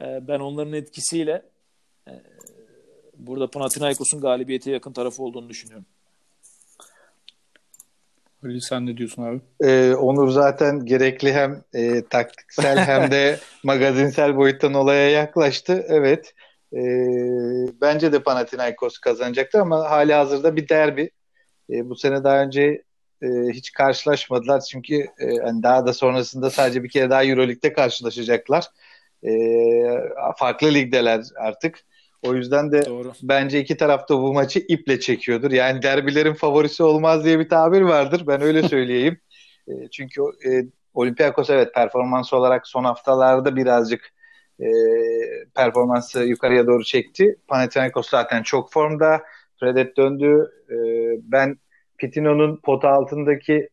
[0.00, 1.42] E, ben onların etkisiyle
[3.18, 5.86] burada Panathinaikos'un galibiyete yakın tarafı olduğunu düşünüyorum.
[8.44, 9.40] Ali sen ne diyorsun abi?
[9.60, 15.84] Ee, Onur zaten gerekli hem e, taktiksel hem de magazinsel boyuttan olaya yaklaştı.
[15.88, 16.34] Evet.
[16.72, 16.80] E,
[17.80, 21.10] bence de Panathinaikos kazanacaktır ama hali hazırda bir derbi.
[21.70, 22.82] E, bu sene daha önce
[23.22, 28.64] e, hiç karşılaşmadılar çünkü e, hani daha da sonrasında sadece bir kere daha Euroleague'de karşılaşacaklar.
[29.24, 29.30] E,
[30.38, 31.87] farklı ligdeler artık.
[32.22, 33.12] O yüzden de Doğru.
[33.22, 35.50] bence iki tarafta bu maçı iple çekiyordur.
[35.50, 38.24] Yani derbilerin favorisi olmaz diye bir tabir vardır.
[38.26, 39.20] Ben öyle söyleyeyim.
[39.68, 40.50] e, çünkü e,
[40.94, 44.12] Olympiakos evet performans olarak son haftalarda birazcık
[44.60, 44.66] e,
[45.54, 47.38] performansı yukarıya doğru çekti.
[47.48, 49.22] Panathinaikos zaten çok formda.
[49.60, 50.50] Fredet döndü.
[50.70, 50.76] E,
[51.22, 51.58] ben
[51.98, 53.68] Pitino'nun pota altındaki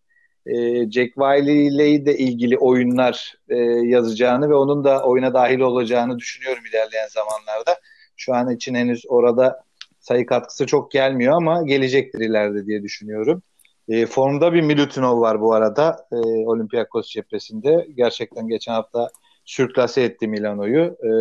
[0.45, 0.53] e,
[0.91, 6.63] Jack Wiley ile de ilgili oyunlar e, yazacağını ve onun da oyuna dahil olacağını düşünüyorum
[6.65, 7.79] ilerleyen zamanlarda.
[8.15, 9.63] Şu an için henüz orada
[9.99, 13.43] sayı katkısı çok gelmiyor ama gelecektir ileride diye düşünüyorum.
[13.89, 16.15] E, formda bir Milutinov var bu arada e,
[16.47, 17.87] Olympiakos cephesinde.
[17.95, 19.09] Gerçekten geçen hafta
[19.45, 20.83] sürklase etti Milano'yu.
[20.83, 21.11] E,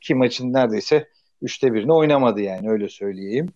[0.00, 1.08] ki maçın neredeyse
[1.42, 3.48] üçte birini oynamadı yani öyle söyleyeyim.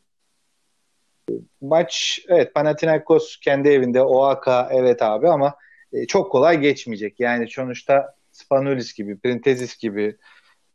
[1.61, 5.55] Maç evet Panathinaikos kendi evinde OAK evet abi ama
[5.93, 7.21] e, çok kolay geçmeyecek.
[7.21, 10.17] Yani sonuçta Spanulis gibi, Printezis gibi,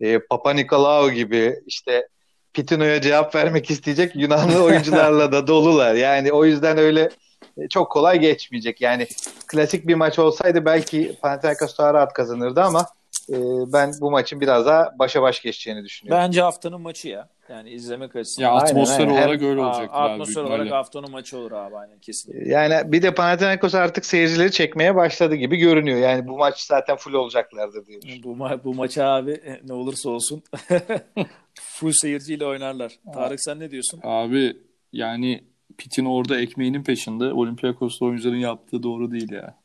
[0.04, 2.08] e, Papa Nikolaou gibi işte
[2.54, 5.95] Pitino'ya cevap vermek isteyecek Yunanlı oyuncularla da dolular.
[5.95, 7.10] Yani o yüzden öyle
[7.58, 8.82] e, çok kolay geçmeyecek.
[8.82, 9.08] Yani
[9.47, 12.88] klasik bir maç olsaydı belki Panathinaikos daha rahat kazanırdı ama
[13.30, 13.36] e,
[13.74, 16.24] ben bu maçın biraz daha başa baş geçeceğini düşünüyorum.
[16.24, 17.30] Bence haftanın maçı ya.
[17.50, 18.48] Yani izlemek açısından.
[18.48, 19.14] Ya Aynen, atmosfer aynen.
[19.14, 20.12] olarak öyle Aa, olacaktır abi.
[20.12, 22.46] atmosfer büyük olarak haftanın maçı olur abi aynen kesin.
[22.50, 25.98] Yani bir de Panathinaikos artık seyircileri çekmeye başladı gibi görünüyor.
[26.00, 28.00] Yani bu maç zaten full olacaklardır diye.
[28.24, 30.44] Bu, ma- bu maça abi e, ne olursa olsun
[31.62, 33.00] full seyirciyle oynarlar.
[33.14, 34.00] Tarık sen ne diyorsun?
[34.04, 34.58] Abi
[34.94, 35.44] yani
[35.78, 39.56] Pitt'in orada ekmeğinin peşinde Olympiakos'ta oyuncuların yaptığı doğru değil ya.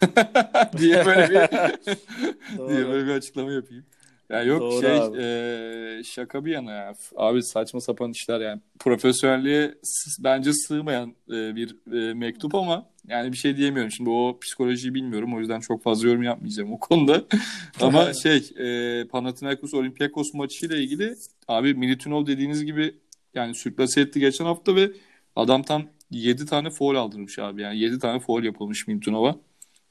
[0.78, 1.36] diye böyle bir
[2.68, 3.84] diye böyle bir açıklama yapayım.
[4.30, 5.18] Ya yok Doğru şey abi.
[5.22, 6.94] e, şaka bir yana ya.
[7.16, 8.60] Abi saçma sapan işler yani.
[8.78, 9.74] Profesyonelliğe
[10.20, 13.92] bence sığmayan e, bir e, mektup ama yani bir şey diyemiyorum.
[13.92, 15.34] Şimdi o psikolojiyi bilmiyorum.
[15.34, 17.24] O yüzden çok fazla yorum yapmayacağım o konuda.
[17.80, 21.14] ama şey e, Panathinaikos Olympiakos maçıyla ilgili
[21.48, 22.94] abi Militinov dediğiniz gibi
[23.34, 24.90] yani sürklase etti geçen hafta ve
[25.36, 27.62] adam tam 7 tane foul aldırmış abi.
[27.62, 29.36] Yani 7 tane foul yapılmış Militinov'a.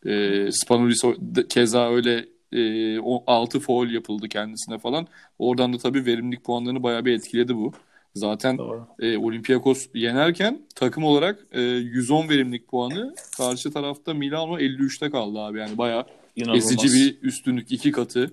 [0.05, 1.01] E, Spanulis
[1.49, 5.07] keza öyle e, o 6 foul yapıldı kendisine falan.
[5.39, 7.71] Oradan da tabii verimlilik puanlarını bayağı bir etkiledi bu.
[8.15, 8.87] Zaten Doğru.
[8.99, 15.59] e, Olympiakos yenerken takım olarak e, 110 verimlilik puanı karşı tarafta Milano 53'te kaldı abi.
[15.59, 16.65] Yani bayağı İnanılmaz.
[16.71, 18.31] ezici bir üstünlük iki katı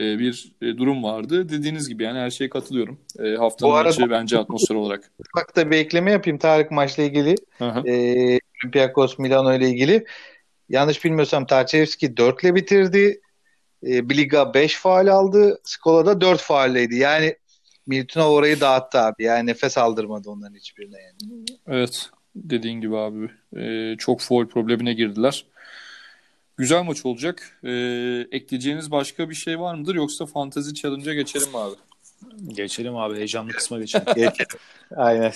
[0.00, 1.48] e, bir e, durum vardı.
[1.48, 2.98] Dediğiniz gibi yani her şeye katılıyorum.
[3.18, 5.10] E, haftanın Bu arada- maçı bence atmosfer olarak.
[5.36, 7.34] Bak da bir ekleme yapayım Tarık maçla ilgili.
[7.86, 10.04] Ee, Olympiakos Milano ile ilgili.
[10.68, 13.20] Yanlış bilmiyorsam Tarçevski 4 ile bitirdi.
[13.82, 15.60] Ee, Bliga 5 faal aldı.
[15.64, 16.96] Skola'da 4 faalleydi.
[16.96, 17.36] Yani
[17.86, 19.24] Miltinov orayı dağıttı abi.
[19.24, 21.44] Yani nefes aldırmadı onların hiçbirine yani.
[21.66, 22.10] Evet.
[22.36, 23.30] Dediğin gibi abi.
[23.56, 25.46] E, çok foul problemine girdiler.
[26.56, 27.58] Güzel maç olacak.
[27.64, 27.70] E,
[28.32, 29.94] ekleyeceğiniz başka bir şey var mıdır?
[29.94, 31.74] Yoksa Fantasy Challenge'a geçelim mi abi?
[32.48, 34.06] Geçelim abi heyecanlı kısma geçelim.
[34.14, 34.60] Geçelim.
[34.96, 35.32] Aynen.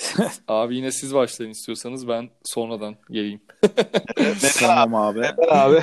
[0.48, 3.40] Abi yine siz başlayın istiyorsanız ben sonradan geleyim.
[4.58, 5.26] tamam abi.
[5.26, 5.46] abi.
[5.50, 5.82] Abi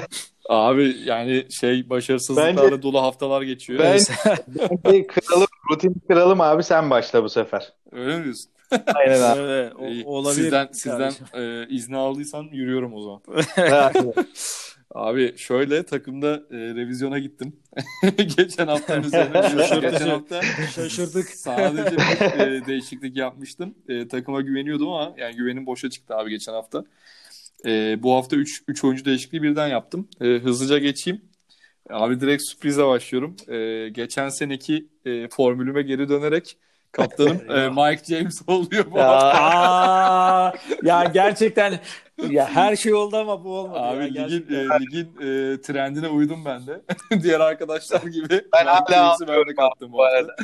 [1.06, 3.80] yani şey başarısızlıklarla dolu haftalar geçiyor.
[3.80, 4.00] Ben-
[4.86, 7.74] Bence kıralım, rutin kıralım abi sen başla bu sefer.
[7.92, 8.52] Öyle mi diyorsun?
[8.96, 9.40] Aynen abi.
[9.40, 10.06] Evet, o- İyi.
[10.06, 10.42] olabilir.
[10.44, 11.26] Sizden, sizden kardeşim.
[11.34, 13.22] e, izni aldıysan yürüyorum o zaman.
[14.96, 17.56] Abi şöyle takımda e, revizyona gittim.
[18.38, 19.42] Geçen haftanın üzerine.
[19.44, 19.80] Şaşırtıcı.
[19.90, 20.42] Geçen hafta
[20.76, 21.26] Şaşırdık.
[21.30, 23.76] sadece bir e, değişiklik yapmıştım.
[23.90, 26.84] E, takıma güveniyordum ama yani güvenim boşa çıktı abi geçen hafta.
[27.66, 30.10] E, bu hafta 3 3 oyuncu değişikliği birden yaptım.
[30.22, 31.22] E, hızlıca geçeyim.
[31.90, 33.36] Abi direkt sürprize başlıyorum.
[33.48, 36.58] E, geçen seneki e, formülüme geri dönerek
[36.92, 39.40] kaptanım e, Mike James oluyor bu hafta.
[39.42, 40.54] Aa,
[40.84, 41.80] ya gerçekten
[42.30, 43.80] ya her şey oldu ama bu olmadı.
[43.80, 44.14] Abi ya, ligin,
[44.48, 44.56] gerçekten.
[44.56, 46.82] e, ligin e, trendine uydum ben de.
[47.24, 48.42] Diğer arkadaşlar gibi.
[48.54, 48.86] Ben hala
[49.28, 50.18] ben de kaptım bu hafta.
[50.18, 50.36] arada.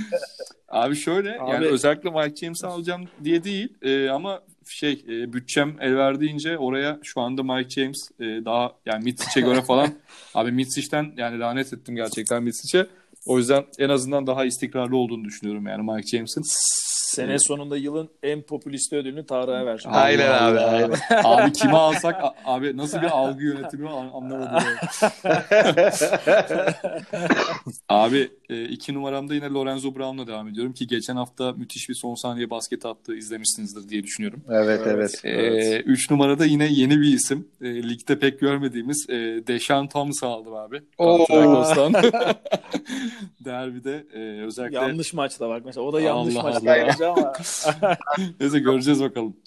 [0.68, 5.76] Abi şöyle Abi- yani özellikle Mike James'i alacağım diye değil e, ama şey e, bütçem
[5.82, 9.90] el verdiğince oraya şu anda Mike James e, daha yani Mitsic'e göre falan
[10.36, 12.88] abi Mitsic'ten yani lanet ettim gerçekten Mitsic'e.
[13.26, 16.42] O yüzden en azından daha istikrarlı olduğunu düşünüyorum yani Mike James'in.
[17.16, 19.84] Sene sonunda yılın en popülist ödülünü Tarık'a ver.
[19.86, 20.70] Aynen Allah abi, Allah.
[20.72, 21.24] aynen.
[21.24, 24.64] Abi kimi alsak abi nasıl bir algı yönetimi an- anlamadım.
[27.90, 32.16] Abi e, iki numaramda yine Lorenzo Brown'la devam ediyorum ki geçen hafta müthiş bir son
[32.16, 34.44] saniye basket attı izlemişsinizdir diye düşünüyorum.
[34.86, 35.26] evet evet.
[35.26, 37.48] E, üç numarada yine yeni bir isim.
[37.62, 39.14] E, ligde pek görmediğimiz e,
[39.48, 40.82] Deshaun Thomas'ı aldım abi.
[40.98, 41.26] Oo.
[41.26, 41.94] Panathinaikos'tan.
[43.46, 45.86] Derbide e, özellikle Yanlış maçta bak mesela.
[45.86, 47.34] O da yanlış Allah maçta Allah.
[47.82, 47.98] ama.
[48.40, 49.38] Neyse göreceğiz bakalım.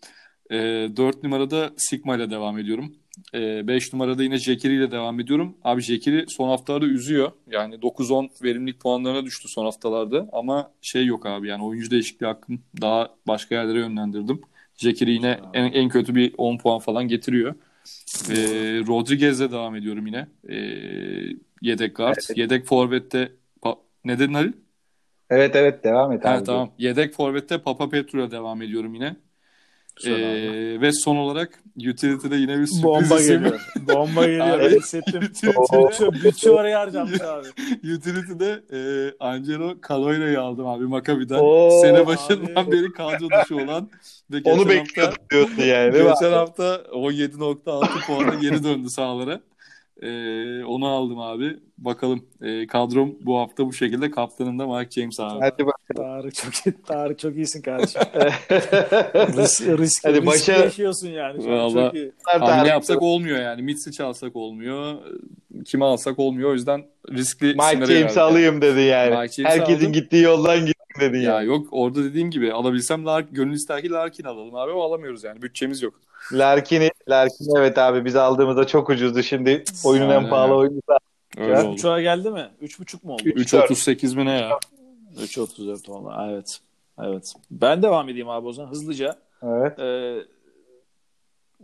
[0.50, 2.92] E, 4 numarada Sigma ile devam ediyorum.
[3.35, 5.57] 5 numarada yine Jekiri ile devam ediyorum.
[5.64, 7.33] Abi Jekiri son haftalarda üzüyor.
[7.51, 10.29] Yani 9-10 verimlilik puanlarına düştü son haftalarda.
[10.33, 14.41] Ama şey yok abi yani oyuncu değişikliği hakkım daha başka yerlere yönlendirdim.
[14.77, 17.55] Jekiri yine en, en kötü bir 10 puan falan getiriyor.
[18.31, 18.35] E,
[18.87, 20.27] Rodriguez'le devam ediyorum yine.
[20.49, 20.57] E,
[21.62, 22.17] yedek guard.
[22.29, 22.39] Evet.
[22.39, 23.33] Yedek forvette
[24.05, 24.53] ne dedin Halil?
[25.31, 26.45] Evet evet devam et Ha, abi.
[26.45, 26.71] tamam.
[26.79, 29.17] Yedek forvette Papa Petru'ya devam ediyorum yine.
[30.05, 33.38] Ee, ve son olarak Utility'de yine bir sürpriz Bomba isim.
[33.38, 33.61] geliyor.
[33.76, 34.61] Bomba geliyor.
[34.61, 35.22] Abi, hissettim.
[35.22, 37.47] Utility'de, Bütçe, bütçe oraya harcanmış abi.
[37.94, 38.78] Utility'de e,
[39.20, 41.38] Angelo Caloira'yı aldım abi Maccabi'den.
[41.38, 42.72] Oo, Sene başından abi.
[42.72, 43.90] beri kadro dışı olan
[44.30, 49.40] ve Onu hafta, bekliyorduk diyorsun yani geçen hafta 17.6 puanla geri döndü sahalara.
[50.03, 51.57] Ee, onu aldım abi.
[51.78, 52.24] Bakalım.
[52.42, 54.11] Ee, kadrom bu hafta bu şekilde.
[54.11, 55.40] Kaptanım da Mike James abi.
[55.40, 55.74] Hadi bak.
[55.97, 56.74] Tarık çok iyi.
[56.86, 58.01] Tarık çok iyisin kardeşim.
[59.42, 61.42] Risk, risk, Hadi risk başa- yaşıyorsun yani.
[61.94, 62.12] İyi.
[62.24, 63.62] Hamle ne yapsak olmuyor yani.
[63.62, 64.94] Mitsic alsak olmuyor.
[65.64, 66.51] Kime alsak olmuyor.
[66.51, 69.14] O yüzden riskli Mike isimlere James'i alayım dedi yani.
[69.14, 69.92] Herkesin aldım.
[69.92, 71.47] gittiği yoldan gittim dedi Ya yani.
[71.47, 75.42] yok orada dediğim gibi alabilsem Lark, gönül ister ki Larkin alalım abi ama alamıyoruz yani.
[75.42, 75.94] Bütçemiz yok.
[76.32, 79.22] Larkin'i, Larkin evet abi biz aldığımızda çok ucuzdu.
[79.22, 80.82] Şimdi oyunun en pahalı oyuncusu.
[81.36, 81.62] Öyle Ya.
[81.64, 81.70] oldu.
[81.74, 82.49] Uçağa geldi mi?
[82.62, 83.22] 3.5 mu oldu?
[83.22, 84.51] 3.38 mi ne ya?
[85.20, 86.61] 3.34 valla evet.
[87.03, 87.34] Evet.
[87.51, 89.16] Ben devam edeyim abi o zaman hızlıca.
[89.42, 89.78] Evet.
[89.78, 90.16] Ee,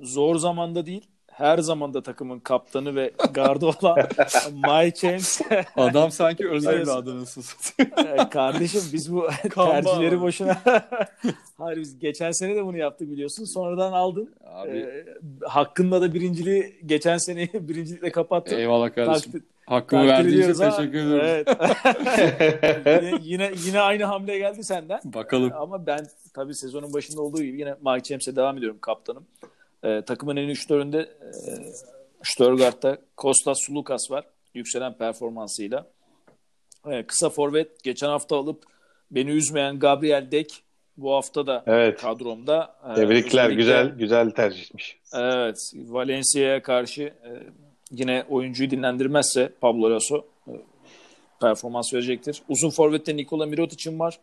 [0.03, 3.99] zor zamanda değil, her zamanda takımın kaptanı ve gardı olan
[4.53, 5.41] Mike James.
[5.77, 6.87] Adam sanki özel Evet.
[6.87, 7.45] bir adınısın.
[7.97, 10.21] Ee, Kardeşim biz bu Kamba tercihleri abi.
[10.21, 10.63] boşuna...
[11.59, 13.45] Hayır biz geçen sene de bunu yaptık biliyorsun.
[13.45, 14.35] Sonradan aldın.
[14.47, 15.05] Abi Ee,
[15.43, 18.57] hakkında da birinciliği geçen seneyi birincilikle kapattın.
[18.59, 19.33] eyvallah kardeşim.
[19.33, 21.45] Takdir- Hakkımı verdiğin için teşekkür ederim.
[22.85, 23.03] Evet.
[23.05, 25.01] yine, yine yine aynı hamle geldi senden.
[25.05, 25.53] Bakalım.
[25.57, 29.27] Ama ben tabii sezonun başında olduğu gibi yine Mike James'e devam ediyorum kaptanım.
[29.85, 31.31] Ee, takımın en üçlerinde e,
[32.23, 34.25] Störgart'ta Kostas Sulukas var.
[34.55, 35.87] Yükselen performansıyla.
[36.91, 38.63] Ee, kısa forvet geçen hafta alıp
[39.11, 40.63] beni üzmeyen Gabriel Dek
[40.97, 42.01] bu hafta da Evet.
[42.01, 42.77] kadromda.
[42.91, 43.45] Ee, Tebrikler.
[43.45, 44.99] özellikle- Güzel güzel tercihmiş.
[45.15, 45.57] Evet.
[45.75, 47.31] Valencia'ya karşı e,
[47.91, 50.53] yine oyuncuyu dinlendirmezse Pablo Lasso e,
[51.41, 52.43] performans verecektir.
[52.49, 54.19] Uzun forvette Nikola Mirotic'in var.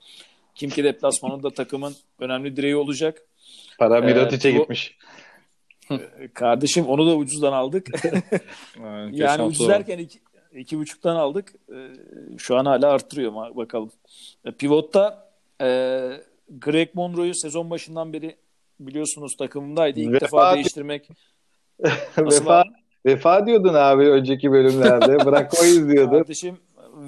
[0.55, 3.21] Kim ki deplasmanında takımın önemli direği olacak.
[3.79, 4.97] Para Ee, Mirotic'e bu- gitmiş.
[5.91, 7.87] E, Kardeşim onu da ucuzdan aldık.
[8.83, 10.19] Yani, yani ucuz derken iki,
[10.53, 11.53] iki buçuktan aldık.
[11.69, 11.77] E,
[12.37, 13.91] şu an hala arttırıyor bakalım.
[14.45, 15.31] E, Pivot'ta
[15.61, 15.67] e,
[16.49, 18.35] Greg Monroe'yu sezon başından beri
[18.79, 19.99] biliyorsunuz takımındaydı.
[19.99, 21.09] İlk Vefa- defa değiştirmek
[22.17, 22.63] vefa,
[23.05, 25.25] vefa diyordun abi önceki bölümlerde.
[25.25, 26.11] Bırak o izliyordu.
[26.11, 26.57] Kardeşim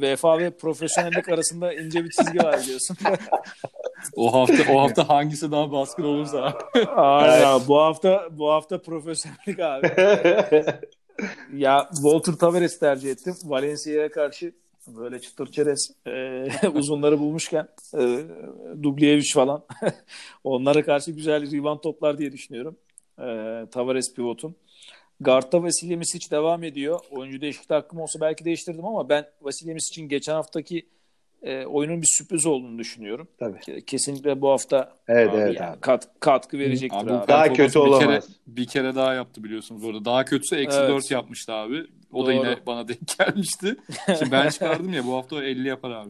[0.01, 2.97] vefa ve profesyonellik arasında ince bir çizgi var diyorsun.
[4.15, 6.57] O hafta o hafta hangisi daha baskın olursa.
[6.95, 7.67] Aynen abi.
[7.67, 9.87] bu hafta bu hafta profesyonellik abi.
[11.53, 13.35] Ya Walter Tavares tercih ettim.
[13.43, 14.53] Valencia'ya karşı
[14.87, 18.19] böyle çıtır çerez e, uzunları bulmuşken e,
[18.83, 19.63] Dubljevic falan
[20.43, 22.77] onlara karşı güzel rebound toplar diye düşünüyorum.
[23.19, 23.25] E,
[23.71, 24.55] Tavares pivotum.
[25.21, 26.99] Guard'da Vasilya Misic devam ediyor.
[27.11, 30.85] Oyuncu değişikliği hakkım olsa belki değiştirdim ama ben Vasilya Misic'in geçen haftaki
[31.43, 33.27] e, oyunun bir sürpriz olduğunu düşünüyorum.
[33.39, 33.57] Tabii.
[33.57, 35.59] Ke- Kesinlikle bu hafta Evet abi evet.
[35.59, 37.23] yani kat, katkı verecektir Abi, abi.
[37.23, 40.05] bu Daha kötü bir kere, bir kere daha yaptı biliyorsunuz orada.
[40.05, 40.89] Daha kötüsü eksi Evet.
[40.89, 41.85] 4 yapmıştı abi.
[42.11, 42.33] O da Doğru.
[42.35, 43.75] yine bana denk gelmişti.
[44.19, 46.09] Şimdi ben çıkardım ya bu hafta o 50 yapar abi.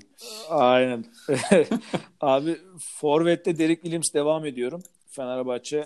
[0.50, 1.06] Aynen.
[2.22, 4.84] Abi Forvet'te Derek Williams devam ediyorum.
[5.08, 5.86] Fenerbahçe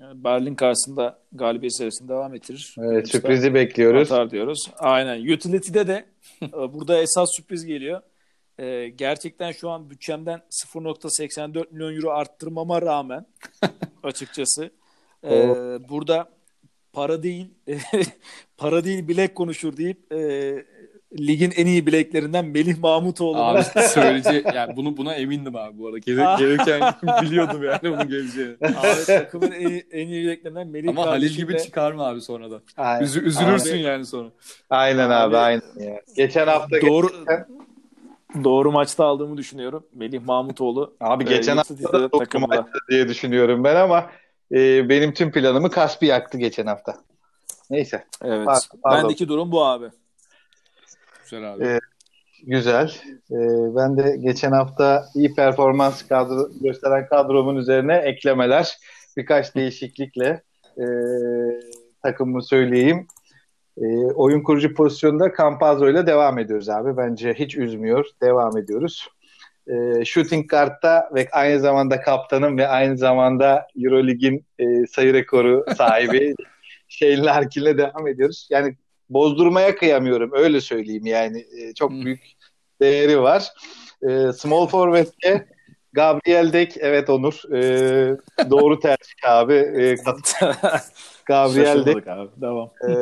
[0.00, 2.74] Berlin karşısında galibiyet serisini devam ettirir.
[2.78, 4.12] Evet, sürprizi bekliyoruz.
[4.12, 4.70] atar diyoruz.
[4.78, 5.34] Aynen.
[5.34, 6.04] Utility'de de
[6.42, 8.02] e, burada esas sürpriz geliyor.
[8.58, 13.26] E, gerçekten şu an bütçemden 0.84 milyon euro arttırmama rağmen
[14.02, 14.70] açıkçası
[15.24, 15.30] e,
[15.88, 16.28] burada
[16.92, 17.46] para değil
[18.56, 20.18] para değil bilek konuşur deyip e,
[21.20, 25.98] ligin en iyi bileklerinden Melih Mahmutoğlu'nu Abi söyleyeceği yani bunu buna emindim abi bu arada.
[25.98, 28.56] Gel- gelirken biliyordum yani bunun geleceğini.
[28.62, 32.60] Abi takımın en, iyi- en iyi yüreklerinden Melih Ama Halil gibi de- çıkarma abi sonradan.
[32.76, 34.28] Aynen, Üzü- üzülürsün Abi- yani sonra.
[34.70, 35.62] aynen abi, Abi- aynen.
[35.80, 36.00] Ya.
[36.16, 37.08] Geçen hafta doğru
[38.44, 39.86] doğru maçta aldığımı düşünüyorum.
[39.94, 40.96] Melih Mahmutoğlu.
[41.00, 42.46] abi e, geçen hafta da doğru takımda.
[42.46, 44.10] maçtı diye düşünüyorum ben ama
[44.52, 46.96] e, benim tüm planımı Kaspi yaktı geçen hafta.
[47.70, 48.04] Neyse.
[48.24, 48.46] Evet.
[48.46, 49.02] Pardon, pardon.
[49.02, 49.86] Bendeki durum bu abi.
[51.30, 51.64] Güzel abi.
[51.64, 51.82] Evet.
[52.46, 52.94] Güzel.
[53.30, 53.36] Ee,
[53.76, 58.76] ben de geçen hafta iyi performans kadro, gösteren kadromun üzerine eklemeler,
[59.16, 60.42] birkaç değişiklikle
[60.78, 60.84] e,
[62.02, 63.06] takımımı söyleyeyim.
[63.78, 66.96] E, oyun kurucu pozisyonda Campazzo ile devam ediyoruz abi.
[66.96, 68.06] Bence hiç üzmüyor.
[68.22, 69.08] Devam ediyoruz.
[69.66, 76.34] E, shooting kartta ve aynı zamanda kaptanım ve aynı zamanda Eurolig'in e, sayı rekoru sahibi
[76.88, 78.48] Shane Larkin'le devam ediyoruz.
[78.50, 78.76] Yani
[79.10, 82.04] bozdurmaya kıyamıyorum öyle söyleyeyim yani E, çok Hı.
[82.04, 82.20] büyük
[82.80, 83.48] değeri var.
[84.08, 85.46] E, small forward'te
[85.92, 88.16] Gabriel Dek evet Onur e,
[88.50, 89.94] doğru tercih abi e,
[91.26, 92.30] Gabriel Dek abi.
[92.40, 92.70] Devam.
[92.88, 92.92] e,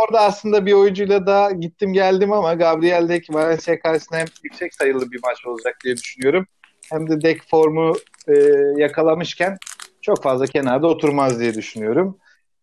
[0.00, 5.10] orada aslında bir oyuncuyla da gittim geldim ama Gabriel Dek Valencia karşısında hem yüksek sayılı
[5.10, 6.46] bir maç olacak diye düşünüyorum
[6.92, 7.96] hem de Dek formu
[8.28, 8.32] e,
[8.76, 9.58] yakalamışken
[10.02, 12.18] çok fazla kenarda oturmaz diye düşünüyorum.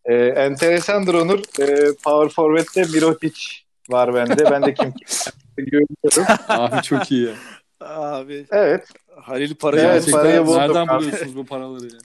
[0.06, 1.40] E, enteresandır Onur.
[1.40, 3.42] E, power forward'te Mirotic
[3.90, 4.52] var bende.
[4.52, 6.26] Ben de kim kim görüyorum.
[6.48, 7.34] Abi çok iyi ya.
[7.82, 8.88] Abi Evet.
[9.16, 11.00] Halil parayı Evet, parayı bulduk Nereden abi.
[11.00, 12.00] buluyorsunuz bu paraları ya?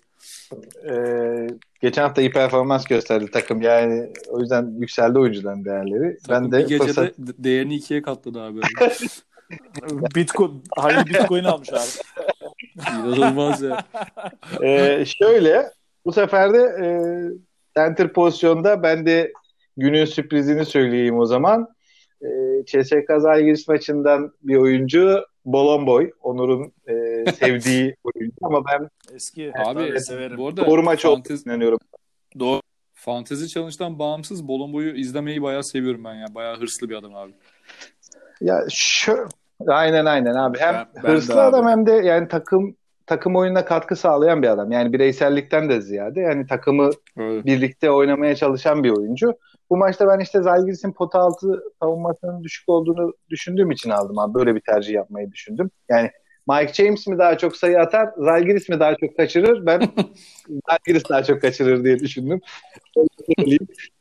[0.95, 0.95] E,
[1.81, 3.63] geçen hafta iyi performans gösterdi takım.
[3.63, 6.19] Yani o yüzden yükseldi oyuncuların değerleri.
[6.27, 8.61] Takım ben de bir gecede fırsat de- değerini ikiye katladı abi.
[10.17, 11.81] Bitcoin, Halil Bitcoin almış abi.
[12.91, 13.85] İnanılmaz ya.
[14.63, 15.71] Ee, şöyle
[16.05, 16.87] bu sefer de e,
[17.77, 19.33] center pozisyonda ben de
[19.77, 21.69] günün sürprizini söyleyeyim o zaman.
[22.23, 22.27] E,
[22.67, 26.11] CSK Zalgiris maçından bir oyuncu Bolomboy.
[26.23, 26.93] Onur'un e,
[27.33, 29.53] sevdiği oyuncu ama ben Eski.
[29.65, 30.39] Abi Evet, severim.
[30.39, 31.79] bu arada doğru maç fantezi, inanıyorum.
[32.39, 32.61] Doğru.
[32.95, 36.27] fantezi challenge'dan bağımsız Bolombo'yu izlemeyi bayağı seviyorum ben ya.
[36.35, 37.33] Bayağı hırslı bir adam abi.
[38.41, 39.29] Ya şu
[39.69, 40.59] aynen aynen abi.
[40.59, 41.41] Hem Ben- ben hırslı abi.
[41.57, 44.73] adam hem de yani takım takım oyununa katkı sağlayan bir adam.
[44.73, 47.47] Yani bireysellikten de ziyade yani takımı Evet.
[47.47, 49.35] birlikte oynamaya çalışan bir oyuncu.
[49.71, 54.35] Bu maçta ben işte Zalgiris'in pota altı savunmasının düşük olduğunu düşündüğüm için aldım abi.
[54.35, 55.71] Böyle bir tercih yapmayı düşündüm.
[55.89, 56.11] Yani
[56.49, 59.67] Mike James mi daha çok sayı atar, Zalgiris mi daha çok kaçırır?
[59.67, 59.81] Ben
[60.69, 62.41] Zalgiris daha çok kaçırır diye düşündüm.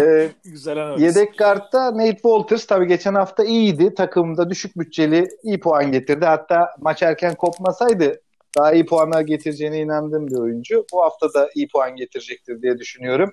[0.00, 1.02] Ee, Güzel analiz.
[1.02, 3.94] Yedek kartta Nate Walters tabii geçen hafta iyiydi.
[3.94, 6.24] Takımda düşük bütçeli iyi puan getirdi.
[6.24, 8.20] Hatta maç erken kopmasaydı
[8.58, 10.84] daha iyi puanlar getireceğine inandığım bir oyuncu.
[10.92, 13.32] Bu hafta da iyi puan getirecektir diye düşünüyorum.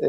[0.00, 0.06] Ee,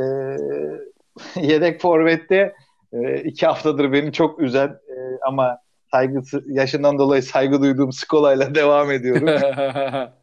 [1.42, 2.54] yedek forvette
[2.94, 4.96] e, iki haftadır beni çok üzen e,
[5.28, 5.58] ama
[5.92, 9.28] saygısı, yaşından dolayı saygı duyduğum Skola'yla devam ediyorum.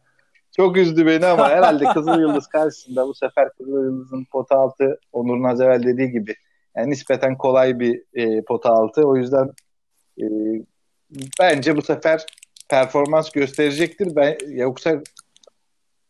[0.55, 5.43] Çok üzdü beni ama herhalde Kızıl Yıldız karşısında bu sefer Kızıl Yıldız'ın pota altı Onur'un
[5.43, 6.35] az evvel dediği gibi
[6.77, 9.07] yani nispeten kolay bir e, pota altı.
[9.07, 9.49] O yüzden
[10.21, 10.25] e,
[11.39, 12.25] bence bu sefer
[12.69, 14.15] performans gösterecektir.
[14.15, 15.01] Ben yoksa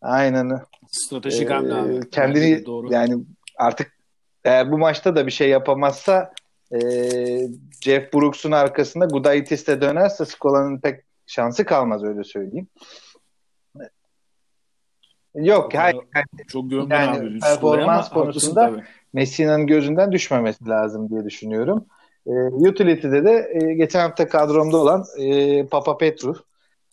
[0.02, 0.62] aynen
[0.92, 2.10] Stratejik e, hamle abi.
[2.10, 2.94] kendini doğru.
[2.94, 3.24] yani
[3.58, 3.98] artık
[4.44, 6.34] eğer bu maçta da bir şey yapamazsa
[6.72, 6.80] e,
[7.82, 12.68] Jeff Brooks'un arkasında Gudaitis de dönerse Skola'nın pek şansı kalmaz öyle söyleyeyim.
[15.36, 15.98] Yok hayır
[16.48, 18.84] Çok gömdün Yani performans ama konusunda.
[19.14, 21.86] Messina'nın gözünden düşmemesi lazım diye düşünüyorum.
[22.28, 26.36] E, utility'de de e, geçen hafta kadromda olan e, Papa Petru.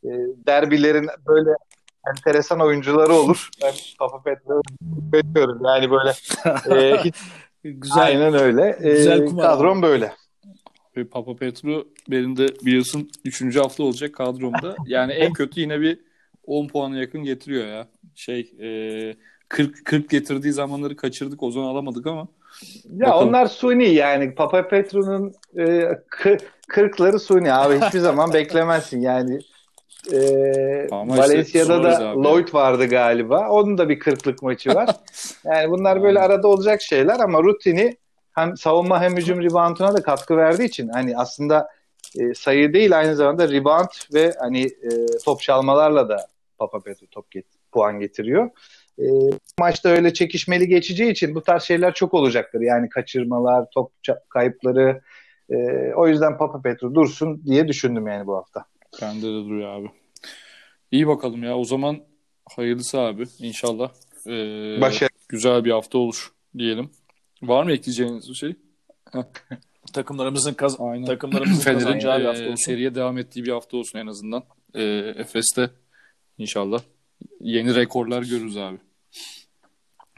[0.04, 0.08] E,
[0.46, 1.50] derbilerin böyle
[2.08, 3.48] enteresan oyuncuları olur.
[3.62, 5.64] Ben Papa Petru'yu bekliyorum.
[5.64, 6.12] Yani böyle
[6.70, 7.16] e, hiç
[7.62, 8.02] Güzel.
[8.02, 8.78] aynen öyle.
[8.82, 10.12] E, Güzel kumar kadrom böyle.
[11.10, 13.56] Papa Petru benim de biliyorsun 3.
[13.56, 14.76] hafta olacak kadromda.
[14.86, 16.00] Yani en kötü yine bir
[16.46, 17.88] 10 puana yakın getiriyor ya.
[18.18, 19.16] Şey e,
[19.48, 21.42] 40 40 getirdiği zamanları kaçırdık.
[21.42, 22.28] O zaman alamadık ama.
[22.96, 23.28] Ya Bakalım.
[23.28, 25.62] onlar suni yani Papa Petru'nun e,
[26.10, 29.38] kı- kırkları suni abi hiçbir zaman beklemezsin yani.
[30.12, 30.18] E,
[30.90, 32.24] Ama işte Valencia'da sorarız da abi.
[32.24, 33.48] Lloyd vardı galiba.
[33.50, 34.96] Onun da bir kırklık maçı var.
[35.44, 37.96] Yani bunlar böyle arada olacak şeyler ama rutini
[38.32, 41.68] hem savunma hem hücum rebounduna da katkı verdiği için hani aslında
[42.18, 44.88] e, sayı değil aynı zamanda rebound ve hani e,
[45.24, 46.26] top çalmalarla da
[46.58, 48.50] Papa Petru top get, puan getiriyor.
[48.98, 49.06] E,
[49.60, 52.60] maçta öyle çekişmeli geçeceği için bu tarz şeyler çok olacaktır.
[52.60, 53.92] Yani kaçırmalar, top
[54.28, 55.00] kayıpları.
[55.50, 55.56] E,
[55.96, 58.64] o yüzden Papa Petru dursun diye düşündüm yani bu hafta.
[59.02, 59.90] Bende de duruyor abi.
[60.90, 61.56] İyi bakalım ya.
[61.56, 62.00] O zaman
[62.56, 63.24] hayırlısı abi.
[63.38, 63.90] İnşallah.
[64.26, 65.10] Ee, Başarı.
[65.28, 66.90] Güzel bir hafta olur diyelim.
[67.42, 68.56] Var mı ekleyeceğiniz bir şey?
[69.92, 71.04] Takımlarımızın kaz Aynen.
[71.04, 72.54] takımlarımızın kazanacağı bir e, hafta olsun.
[72.54, 74.44] seriye devam ettiği bir hafta olsun en azından.
[74.74, 74.82] E,
[75.16, 75.70] Efes'te
[76.38, 76.80] inşallah
[77.40, 78.78] yeni rekorlar görürüz abi.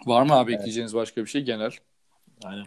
[0.07, 1.71] Var mı abi ekleyeceğiniz başka bir şey genel?
[2.45, 2.67] Aynen.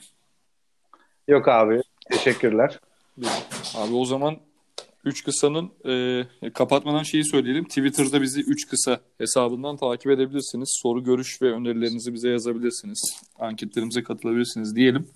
[1.27, 1.81] Yok abi.
[2.11, 2.79] Teşekkürler.
[3.75, 4.38] Abi o zaman
[5.05, 7.63] 3 kısanın e, kapatmadan şeyi söyleyelim.
[7.63, 10.79] Twitter'da bizi 3 kısa hesabından takip edebilirsiniz.
[10.84, 13.21] Soru, görüş ve önerilerinizi bize yazabilirsiniz.
[13.39, 15.07] Anketlerimize katılabilirsiniz diyelim.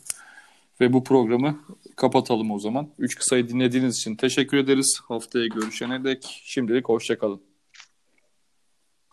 [0.82, 1.60] Ve bu programı
[1.96, 2.90] kapatalım o zaman.
[3.00, 5.00] 3 kısayı dinlediğiniz için teşekkür ederiz.
[5.08, 7.42] Haftaya görüşene dek şimdilik hoşçakalın.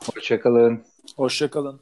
[0.07, 0.85] Hoşçakalın.
[1.17, 1.81] Hoşçakalın.